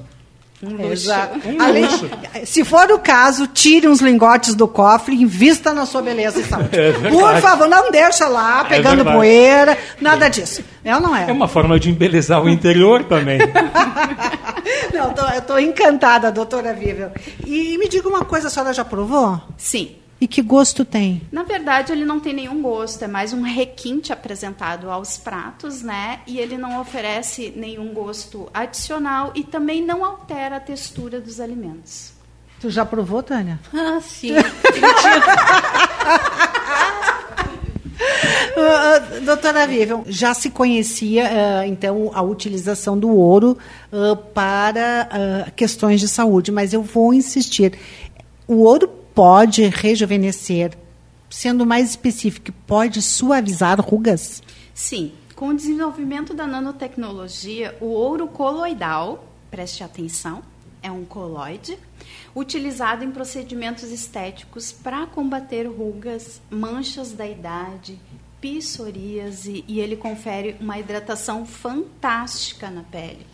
[0.66, 0.92] Um É, luxo.
[0.94, 1.40] Exato.
[1.48, 2.10] Um Além- luxo.
[2.46, 6.44] se for o caso, tire uns lingotes do cofre e invista na sua beleza e
[6.46, 6.70] saúde.
[6.78, 6.92] É.
[7.10, 9.18] Por favor, não deixa lá pegando verdade.
[9.18, 10.64] poeira, nada disso.
[10.84, 11.30] É ou não é?
[11.30, 13.40] É uma forma de embelezar o interior também.
[14.94, 17.12] Não, tô- eu estou encantada, doutora Vivian.
[17.46, 19.40] E me diga uma coisa, a senhora já provou?
[19.58, 19.96] Sim.
[20.20, 21.22] E que gosto tem?
[21.32, 26.22] Na verdade, ele não tem nenhum gosto, é mais um requinte apresentado aos pratos, né?
[26.26, 32.14] E ele não oferece nenhum gosto adicional e também não altera a textura dos alimentos.
[32.62, 33.60] Tu já provou, Tânia?
[33.74, 34.32] Ah, sim.
[38.58, 43.58] Ah, ah, doutora Vivian, já se conhecia, ah, então, a utilização do ouro
[43.92, 47.78] ah, para questões de saúde, mas eu vou insistir.
[48.48, 50.78] O ouro pode rejuvenescer,
[51.30, 54.44] sendo mais específico, pode suavizar rugas?
[54.74, 60.44] Sim, com o desenvolvimento da nanotecnologia, o ouro coloidal, preste atenção,
[60.84, 61.80] é um coloide,
[62.36, 67.98] utilizado em procedimentos estéticos para combater rugas, manchas da idade,
[68.40, 73.26] psoríase e ele confere uma hidratação fantástica na pele.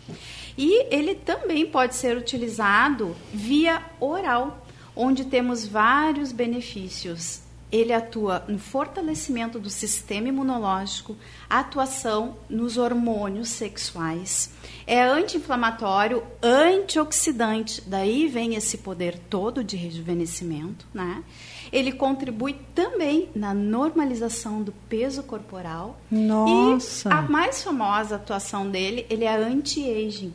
[0.57, 4.60] E ele também pode ser utilizado via oral,
[5.01, 7.41] onde temos vários benefícios.
[7.71, 11.15] Ele atua no fortalecimento do sistema imunológico,
[11.49, 14.51] atuação nos hormônios sexuais,
[14.85, 21.23] é anti-inflamatório, antioxidante, daí vem esse poder todo de rejuvenescimento, né?
[21.71, 25.97] Ele contribui também na normalização do peso corporal.
[26.11, 27.07] Nossa!
[27.07, 30.33] E a mais famosa atuação dele, ele é anti-aging.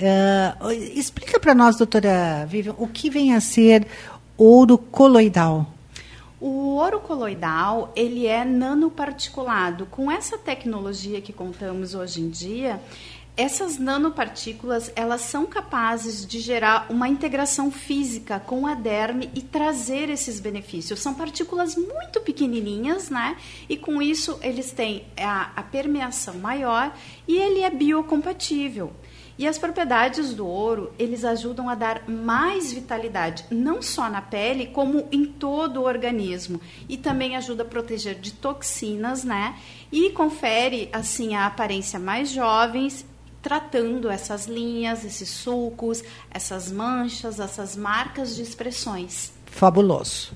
[0.00, 3.86] Ah, explica para nós, doutora Vivian, o que vem a ser
[4.36, 5.66] ouro coloidal?
[6.40, 9.86] O ouro coloidal, ele é nanoparticulado.
[9.86, 12.80] Com essa tecnologia que contamos hoje em dia,
[13.36, 20.08] essas nanopartículas, elas são capazes de gerar uma integração física com a derme e trazer
[20.10, 21.00] esses benefícios.
[21.00, 23.36] São partículas muito pequenininhas, né?
[23.68, 26.94] E com isso eles têm a, a permeação maior
[27.26, 28.92] e ele é biocompatível.
[29.36, 34.66] E as propriedades do ouro, eles ajudam a dar mais vitalidade, não só na pele,
[34.66, 36.60] como em todo o organismo.
[36.88, 39.56] E também ajuda a proteger de toxinas, né?
[39.90, 43.04] E confere, assim, a aparência mais jovens,
[43.42, 49.32] tratando essas linhas, esses sulcos, essas manchas, essas marcas de expressões.
[49.46, 50.32] Fabuloso.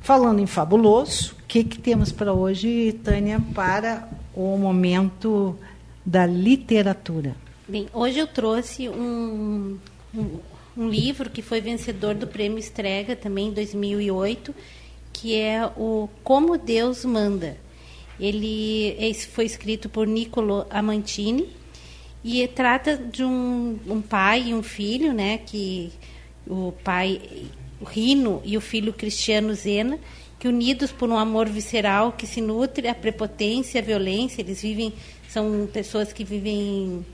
[0.00, 5.58] Falando em fabuloso, o que, que temos para hoje, Tânia, para o momento
[6.04, 7.34] da literatura?
[7.68, 9.76] Bem, hoje eu trouxe um,
[10.14, 10.38] um,
[10.76, 14.54] um, livro que foi vencedor do Prêmio Estrega também em 2008,
[15.12, 17.56] que é o Como Deus Manda.
[18.20, 18.96] Ele
[19.32, 21.48] foi escrito por Niccolo Amantini
[22.22, 25.90] e trata de um, um pai e um filho, né, que
[26.46, 27.20] o pai
[27.84, 29.98] Rino e o filho Cristiano Zena,
[30.38, 34.92] que unidos por um amor visceral que se nutre a prepotência, a violência, eles vivem
[35.28, 37.04] são pessoas que vivem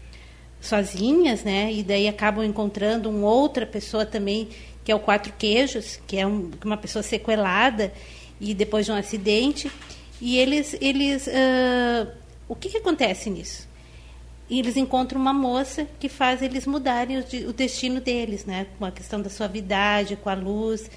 [0.62, 1.70] sozinhas, né?
[1.72, 4.48] E daí acabam encontrando uma outra pessoa também,
[4.84, 7.92] que é o Quatro Queijos, que é um, uma pessoa sequelada
[8.40, 9.70] e depois de um acidente.
[10.20, 12.08] E eles, eles, uh,
[12.48, 13.68] o que, que acontece nisso?
[14.48, 18.68] Eles encontram uma moça que faz eles mudarem o, o destino deles, né?
[18.78, 20.88] Com a questão da suavidade, com a luz,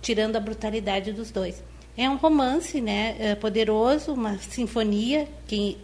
[0.00, 1.62] tirando a brutalidade dos dois.
[1.96, 3.36] É um romance, né?
[3.36, 5.76] Poderoso, uma sinfonia que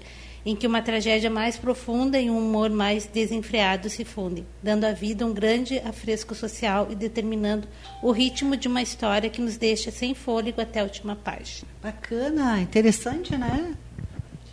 [0.49, 4.93] em que uma tragédia mais profunda e um humor mais desenfreado se fundem, dando à
[4.93, 7.69] vida um grande afresco social e determinando
[8.03, 11.69] o ritmo de uma história que nos deixa sem fôlego até a última página.
[11.83, 13.75] Bacana, interessante, né?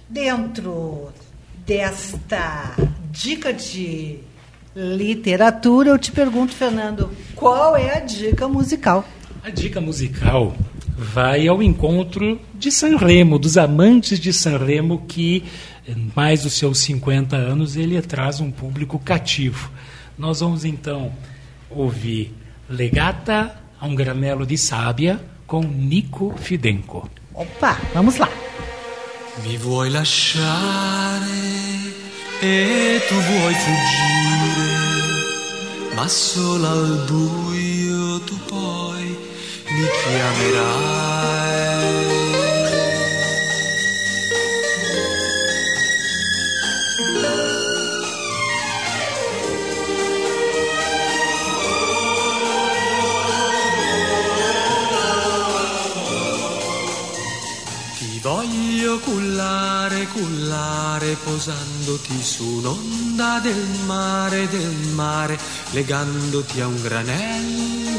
[0.09, 1.13] Dentro
[1.65, 2.75] desta
[3.09, 4.19] dica de
[4.75, 9.07] literatura, eu te pergunto, Fernando, qual é a dica musical?
[9.41, 10.53] A dica musical
[10.97, 15.43] vai ao encontro de Sanremo, dos amantes de Sanremo que
[16.15, 19.69] mais dos seus 50 anos, ele traz um público cativo.
[20.17, 21.11] Nós vamos então
[21.69, 22.33] ouvir
[22.67, 27.07] Legata a um granelo de sábia com Nico Fidenco.
[27.33, 28.29] Opa, vamos lá.
[29.43, 30.43] Mi vuoi lasciare
[32.41, 34.73] e tu vuoi fuggire,
[35.95, 39.17] ma solo al buio tu poi
[39.69, 41.14] mi chiamerai.
[58.85, 65.39] Voglio cullare, cullare, posandoti su un'onda del mare, del mare,
[65.71, 67.97] legandoti a un granello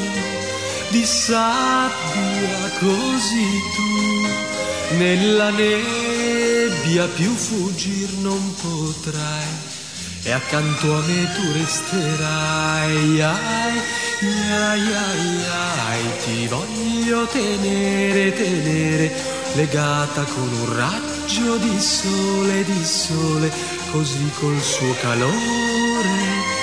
[0.91, 4.97] di sabbia, così tu.
[4.97, 9.75] Nella nebbia più fuggir non potrai
[10.23, 13.81] e accanto a me tu resterai, ai,
[14.21, 23.51] ai, ai, ai, ti voglio tenere, tenere legata con un raggio di sole, di sole,
[23.91, 26.55] così col suo calore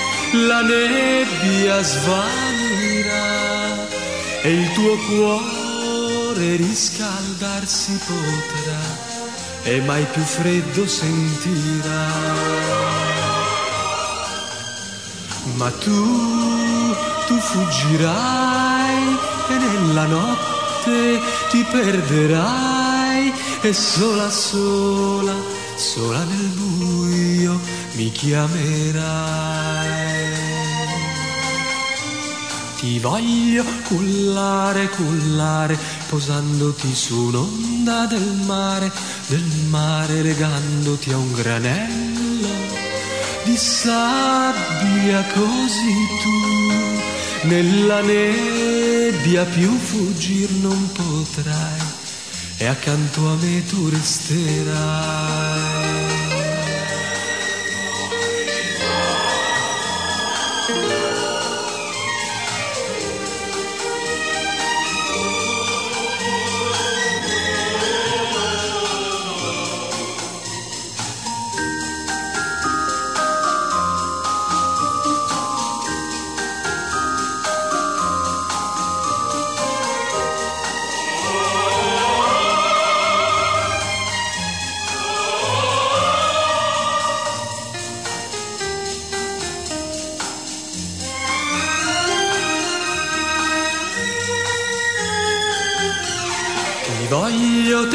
[0.46, 3.12] la nebbia svanirà
[4.42, 9.12] e il tuo cuore riscaldarsi potrà
[9.62, 12.06] e mai più freddo sentirà.
[15.54, 16.94] Ma tu,
[17.26, 19.18] tu fuggirai
[19.48, 21.20] e nella notte
[21.50, 22.73] ti perderai
[23.66, 25.34] e sola, sola,
[25.76, 27.58] sola nel buio
[27.92, 29.02] mi chiamerai.
[32.78, 38.92] Ti voglio cullare, cullare, posandoti su un'onda del mare,
[39.28, 42.12] del mare legandoti a un granello
[43.44, 52.03] di sabbia così tu nella nebbia più fuggir non potrai
[52.58, 55.83] e accanto a me tu resterai.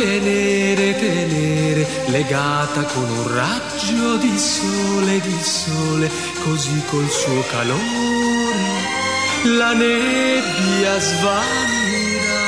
[0.02, 6.10] Tenere, tenere, legata con un raggio di sole, di sole,
[6.44, 8.98] così col suo calore
[9.44, 12.48] la nebbia svanirà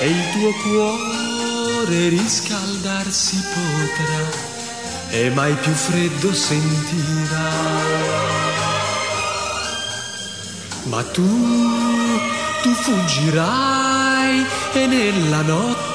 [0.00, 4.50] e il tuo cuore riscaldarsi potrà
[5.10, 7.50] e mai più freddo sentirà.
[10.84, 11.28] Ma tu,
[12.62, 15.91] tu fuggirai e nella notte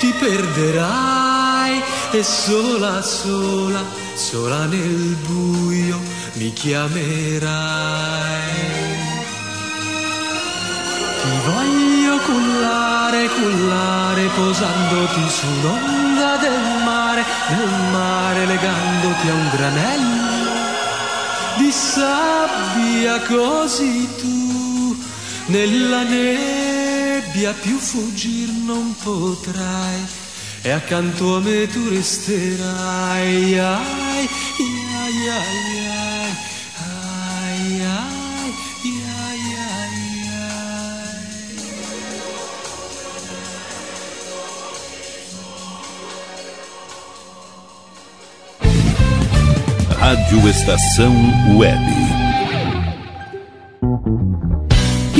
[0.00, 1.80] ti perderai
[2.10, 3.84] e sola, sola,
[4.14, 6.00] sola nel buio
[6.34, 7.46] mi chiamerai.
[11.22, 20.38] Ti voglio cullare, cullare, posandoti su un'onda del mare, del mare, legandoti a un granello
[21.58, 24.96] di sabbia, così tu
[25.46, 26.04] nella
[27.28, 30.06] nebbia più fuggir non potrai.
[30.62, 34.28] E accanto a me tu resterai, ai, ai,
[34.96, 35.86] ai, ai,
[36.84, 38.52] ai, ai,
[39.16, 39.96] ai, ai.
[50.00, 51.14] Rádio Estação
[51.56, 52.17] Web.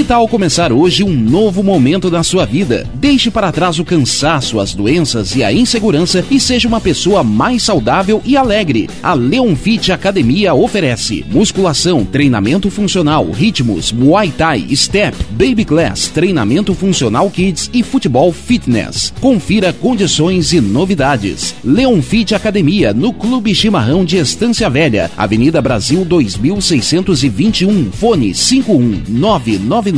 [0.09, 2.89] Tal começar hoje um novo momento da sua vida?
[2.95, 7.63] Deixe para trás o cansaço, as doenças e a insegurança e seja uma pessoa mais
[7.63, 8.89] saudável e alegre.
[9.03, 16.73] A Leon Fit Academia oferece musculação, treinamento funcional, ritmos, muay thai, step, baby class, treinamento
[16.73, 19.13] funcional kids e futebol fitness.
[19.21, 21.55] Confira condições e novidades.
[21.63, 29.98] Leon Fit Academia no Clube Chimarrão de Estância Velha, Avenida Brasil 2621, fone 51999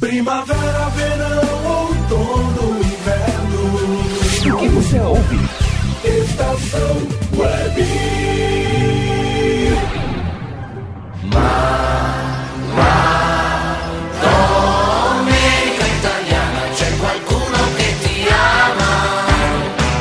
[0.00, 4.52] Primavera, verão, outono, inverno.
[4.52, 5.38] O que você ouve?
[6.04, 6.96] Estação
[7.36, 7.86] Web.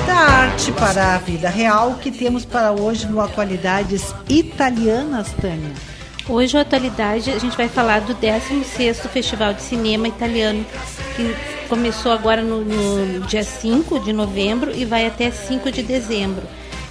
[0.08, 5.95] Tarte para a vida real, o que temos para hoje no Atualidades Italianas, Tânia?
[6.28, 10.66] Hoje, a atualidade, a gente vai falar do 16º Festival de Cinema Italiano,
[11.16, 11.36] que
[11.70, 16.42] começou agora no, no dia 5 de novembro e vai até 5 de dezembro.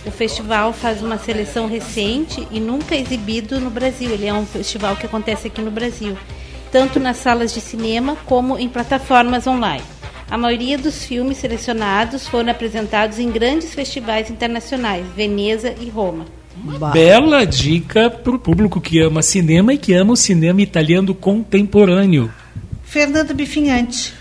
[0.07, 4.13] O festival faz uma seleção recente e nunca exibido no Brasil.
[4.13, 6.17] Ele é um festival que acontece aqui no Brasil,
[6.71, 9.83] tanto nas salas de cinema como em plataformas online.
[10.31, 16.25] A maioria dos filmes selecionados foram apresentados em grandes festivais internacionais, Veneza e Roma.
[16.93, 22.31] Bela dica para o público que ama cinema e que ama o cinema italiano contemporâneo.
[22.85, 24.13] Fernanda Bifinhante,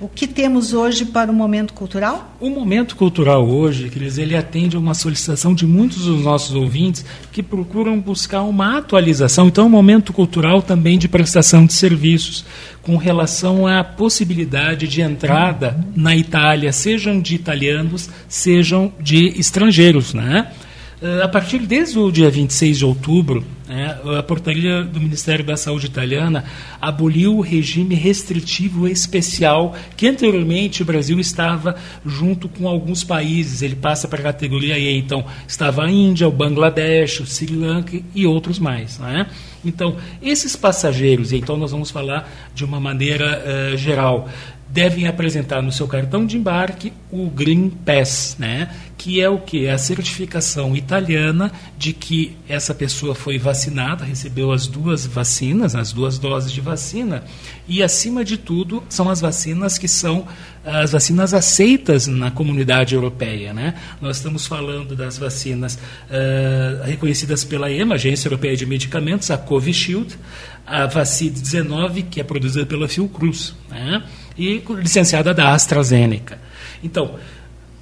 [0.00, 2.36] o que temos hoje para o momento cultural?
[2.38, 7.04] O momento cultural hoje, Cris, ele atende a uma solicitação de muitos dos nossos ouvintes
[7.32, 9.48] que procuram buscar uma atualização.
[9.48, 12.44] Então, um momento cultural também de prestação de serviços
[12.80, 20.52] com relação à possibilidade de entrada na Itália, sejam de italianos, sejam de estrangeiros, né?
[21.00, 25.56] Uh, a partir desde o dia 26 de outubro, né, a portaria do Ministério da
[25.56, 26.44] Saúde italiana
[26.80, 33.62] aboliu o regime restritivo especial que anteriormente o Brasil estava junto com alguns países.
[33.62, 38.00] Ele passa para a categoria E, então estava a Índia, o Bangladesh, o Sri Lanka
[38.12, 38.98] e outros mais.
[38.98, 39.28] Né?
[39.64, 44.28] Então, esses passageiros, então nós vamos falar de uma maneira uh, geral,
[44.68, 48.68] devem apresentar no seu cartão de embarque o Green Pass, né?
[48.98, 49.66] que é o que?
[49.66, 55.92] É a certificação italiana de que essa pessoa foi vacinada, recebeu as duas vacinas, as
[55.92, 57.22] duas doses de vacina,
[57.68, 60.26] e acima de tudo são as vacinas que são
[60.64, 63.54] as vacinas aceitas na comunidade europeia.
[63.54, 63.74] Né?
[64.02, 70.18] Nós estamos falando das vacinas uh, reconhecidas pela EMA, Agência Europeia de Medicamentos, a Covishield,
[70.66, 73.54] a Vacide 19, que é produzida pela Fiocruz.
[73.70, 74.02] Né?
[74.38, 76.38] E licenciada da AstraZeneca.
[76.82, 77.16] Então,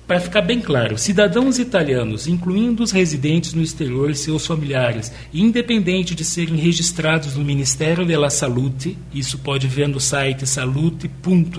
[0.07, 6.14] para ficar bem claro, cidadãos italianos, incluindo os residentes no exterior e seus familiares, independente
[6.14, 11.59] de serem registrados no Ministério della Salute, isso pode ver no site salute.gov.it,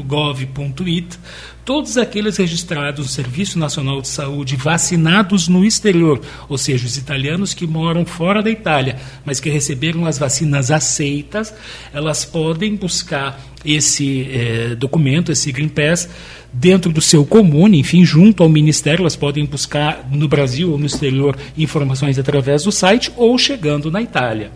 [1.68, 7.54] todos aqueles registrados no Serviço Nacional de Saúde vacinados no exterior, ou seja, os italianos
[7.54, 8.96] que moram fora da Itália,
[9.26, 11.54] mas que receberam as vacinas aceitas,
[11.94, 16.08] elas podem buscar esse eh, documento, esse Green Pass,
[16.54, 20.86] dentro do seu comune, enfim, junto ao Ministério, elas podem buscar no Brasil ou no
[20.86, 24.52] exterior informações através do site ou chegando na Itália.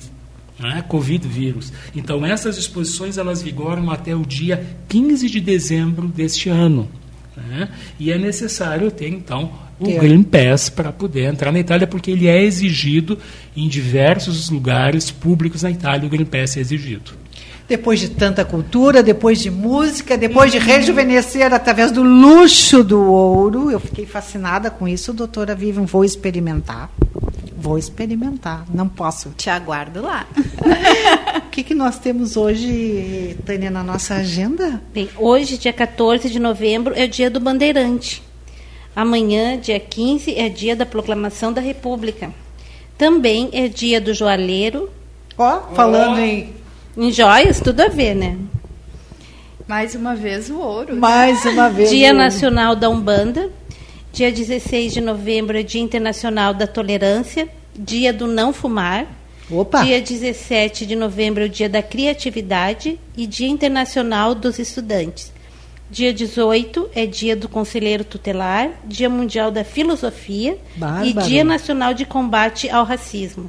[0.58, 0.84] Né?
[0.88, 1.72] Covid vírus.
[1.94, 6.90] Então essas exposições elas vigoram até o dia 15 de dezembro deste ano.
[7.36, 7.68] Né?
[8.00, 10.00] E é necessário ter então o ter.
[10.00, 13.18] Green Pass para poder entrar na Itália, porque ele é exigido
[13.54, 17.12] em diversos lugares públicos na Itália, o Green Pass é exigido
[17.68, 23.70] depois de tanta cultura, depois de música, depois de rejuvenescer através do luxo do ouro.
[23.70, 25.84] Eu fiquei fascinada com isso, doutora Vivian.
[25.84, 26.90] Vou experimentar.
[27.56, 28.64] Vou experimentar.
[28.72, 29.30] Não posso.
[29.36, 30.26] Te aguardo lá.
[31.46, 34.80] o que, que nós temos hoje, Tânia, na nossa agenda?
[34.94, 38.22] Bem, hoje, dia 14 de novembro, é o dia do Bandeirante.
[38.94, 42.30] Amanhã, dia 15, é dia da proclamação da República.
[42.96, 44.88] Também é dia do joalheiro.
[45.36, 46.20] Ó, oh, falando oh.
[46.20, 46.55] em
[46.96, 48.36] em joias, tudo a ver, né?
[49.66, 50.96] Mais uma vez o ouro.
[50.96, 51.90] Mais uma vez.
[51.90, 53.50] Dia Nacional da Umbanda.
[54.12, 57.48] Dia 16 de novembro é Dia Internacional da Tolerância.
[57.74, 59.06] Dia do Não Fumar.
[59.50, 59.82] Opa.
[59.82, 65.32] Dia 17 de novembro é o Dia da Criatividade e Dia Internacional dos Estudantes.
[65.90, 71.06] Dia 18 é Dia do Conselheiro Tutelar, Dia Mundial da Filosofia Bárbaro.
[71.06, 73.48] e Dia Nacional de Combate ao Racismo.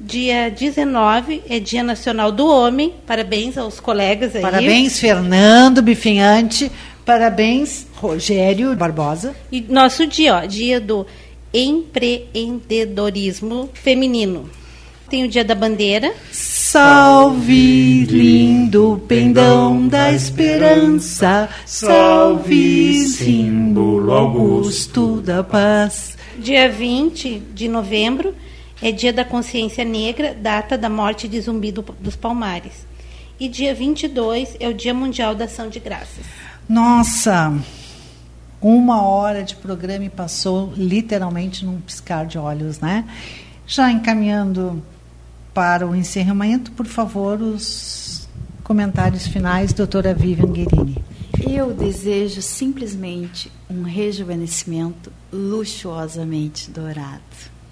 [0.00, 2.94] Dia 19 é Dia Nacional do Homem.
[3.06, 4.40] Parabéns aos colegas aí.
[4.40, 6.72] Parabéns, Fernando Bifinhante,
[7.04, 9.34] Parabéns, Rogério Barbosa.
[9.50, 11.04] E nosso dia, ó, dia do
[11.52, 14.48] empreendedorismo feminino.
[15.08, 16.14] Tem o dia da bandeira.
[16.30, 26.16] Salve, lindo pendão da esperança, salve, símbolo augusto da paz.
[26.38, 28.32] Dia 20 de novembro
[28.82, 32.86] é dia da consciência negra, data da morte de Zumbi do- dos Palmares.
[33.38, 36.24] E dia 22 é o Dia Mundial da Ação de Graças.
[36.68, 37.52] Nossa,
[38.60, 43.04] uma hora de programa e passou literalmente num piscar de olhos, né?
[43.66, 44.82] Já encaminhando
[45.54, 48.28] para o encerramento, por favor, os
[48.62, 51.02] comentários finais, doutora Vivian Guerini.
[51.48, 57.20] Eu desejo simplesmente um rejuvenescimento luxuosamente dourado.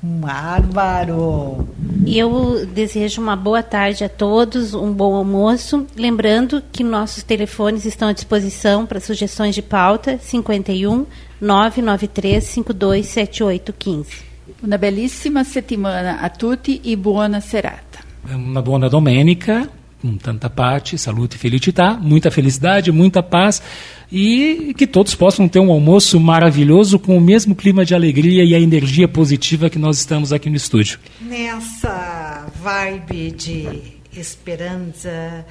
[0.03, 1.69] Bárbaro!
[2.07, 5.87] E eu desejo uma boa tarde a todos, um bom almoço.
[5.97, 11.05] Lembrando que nossos telefones estão à disposição para sugestões de pauta 51
[11.41, 14.29] 993 527815.
[14.63, 17.99] Una bellissima settimana a tutti e buona serata.
[18.25, 19.69] Uma buona domenica,
[20.01, 23.61] com tanta parte, saúde e felicità, muita felicidade, muita paz
[24.11, 28.55] e que todos possam ter um almoço maravilhoso com o mesmo clima de alegria e
[28.55, 30.99] a energia positiva que nós estamos aqui no estúdio.
[31.21, 35.45] Nessa vibe de esperança,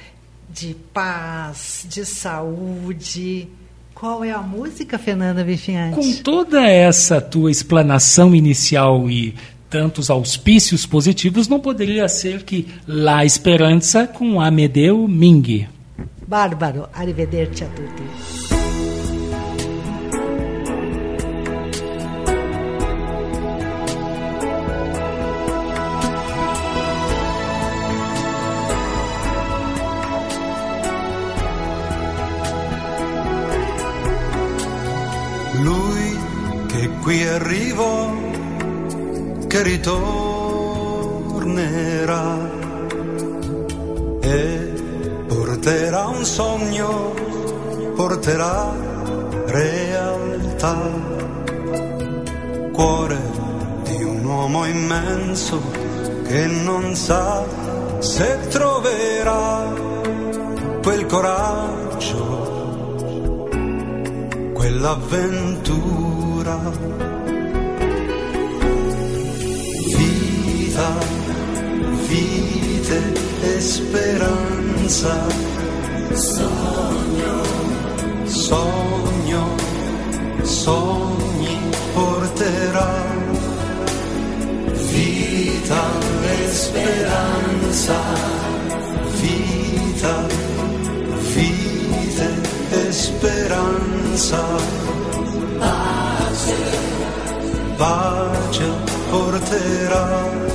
[0.52, 3.48] de paz, de saúde,
[3.94, 5.94] qual é a música, Fernanda Bifiante?
[5.94, 9.34] Com toda essa tua explanação inicial e
[9.68, 15.68] tantos auspícios positivos, não poderia ser que La Esperança com Amedeo Ming.
[16.26, 18.02] Bárbaro, arrivederci a tutti.
[35.62, 36.16] Lui
[36.66, 38.17] che qui arrivò,
[39.48, 40.26] che ritornerà
[44.20, 44.72] e
[45.26, 47.12] porterà un sogno,
[47.96, 48.72] porterà
[49.46, 50.76] realtà.
[52.72, 53.18] Cuore
[53.84, 55.60] di un uomo immenso
[56.26, 57.42] che non sa
[58.00, 59.72] se troverà
[60.82, 62.46] quel coraggio
[64.52, 67.07] quell'avventura.
[70.78, 70.94] Vita,
[72.06, 73.12] vite
[73.42, 75.26] e speranza.
[76.12, 77.42] Sogno,
[78.24, 79.56] sogno,
[80.42, 81.58] sogni
[81.94, 82.94] porterà.
[84.92, 85.82] Vita
[86.22, 87.98] e speranza.
[89.20, 90.26] Vita,
[91.32, 92.28] vite
[92.70, 94.44] e speranza.
[95.58, 96.56] Pace,
[97.76, 98.70] pace
[99.10, 100.47] porterà.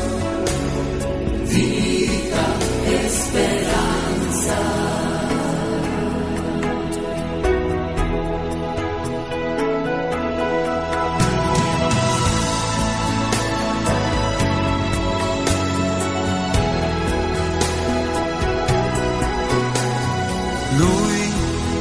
[20.75, 21.31] Lui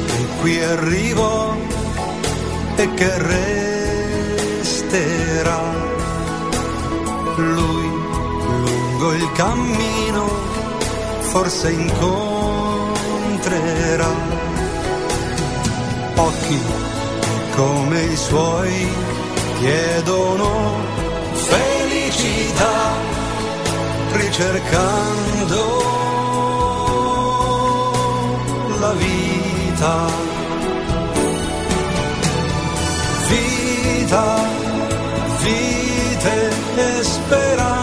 [0.05, 1.55] che qui arrivò
[2.75, 3.62] e che resterà.
[9.33, 10.25] Cammino
[11.19, 12.21] forse incontrerà
[16.15, 16.59] occhi
[17.55, 18.87] come i suoi
[19.59, 20.75] chiedono
[21.33, 22.93] felicità
[24.13, 25.83] ricercando
[28.79, 29.95] la vita.
[33.27, 34.25] Vita,
[35.41, 37.82] vite e speranza.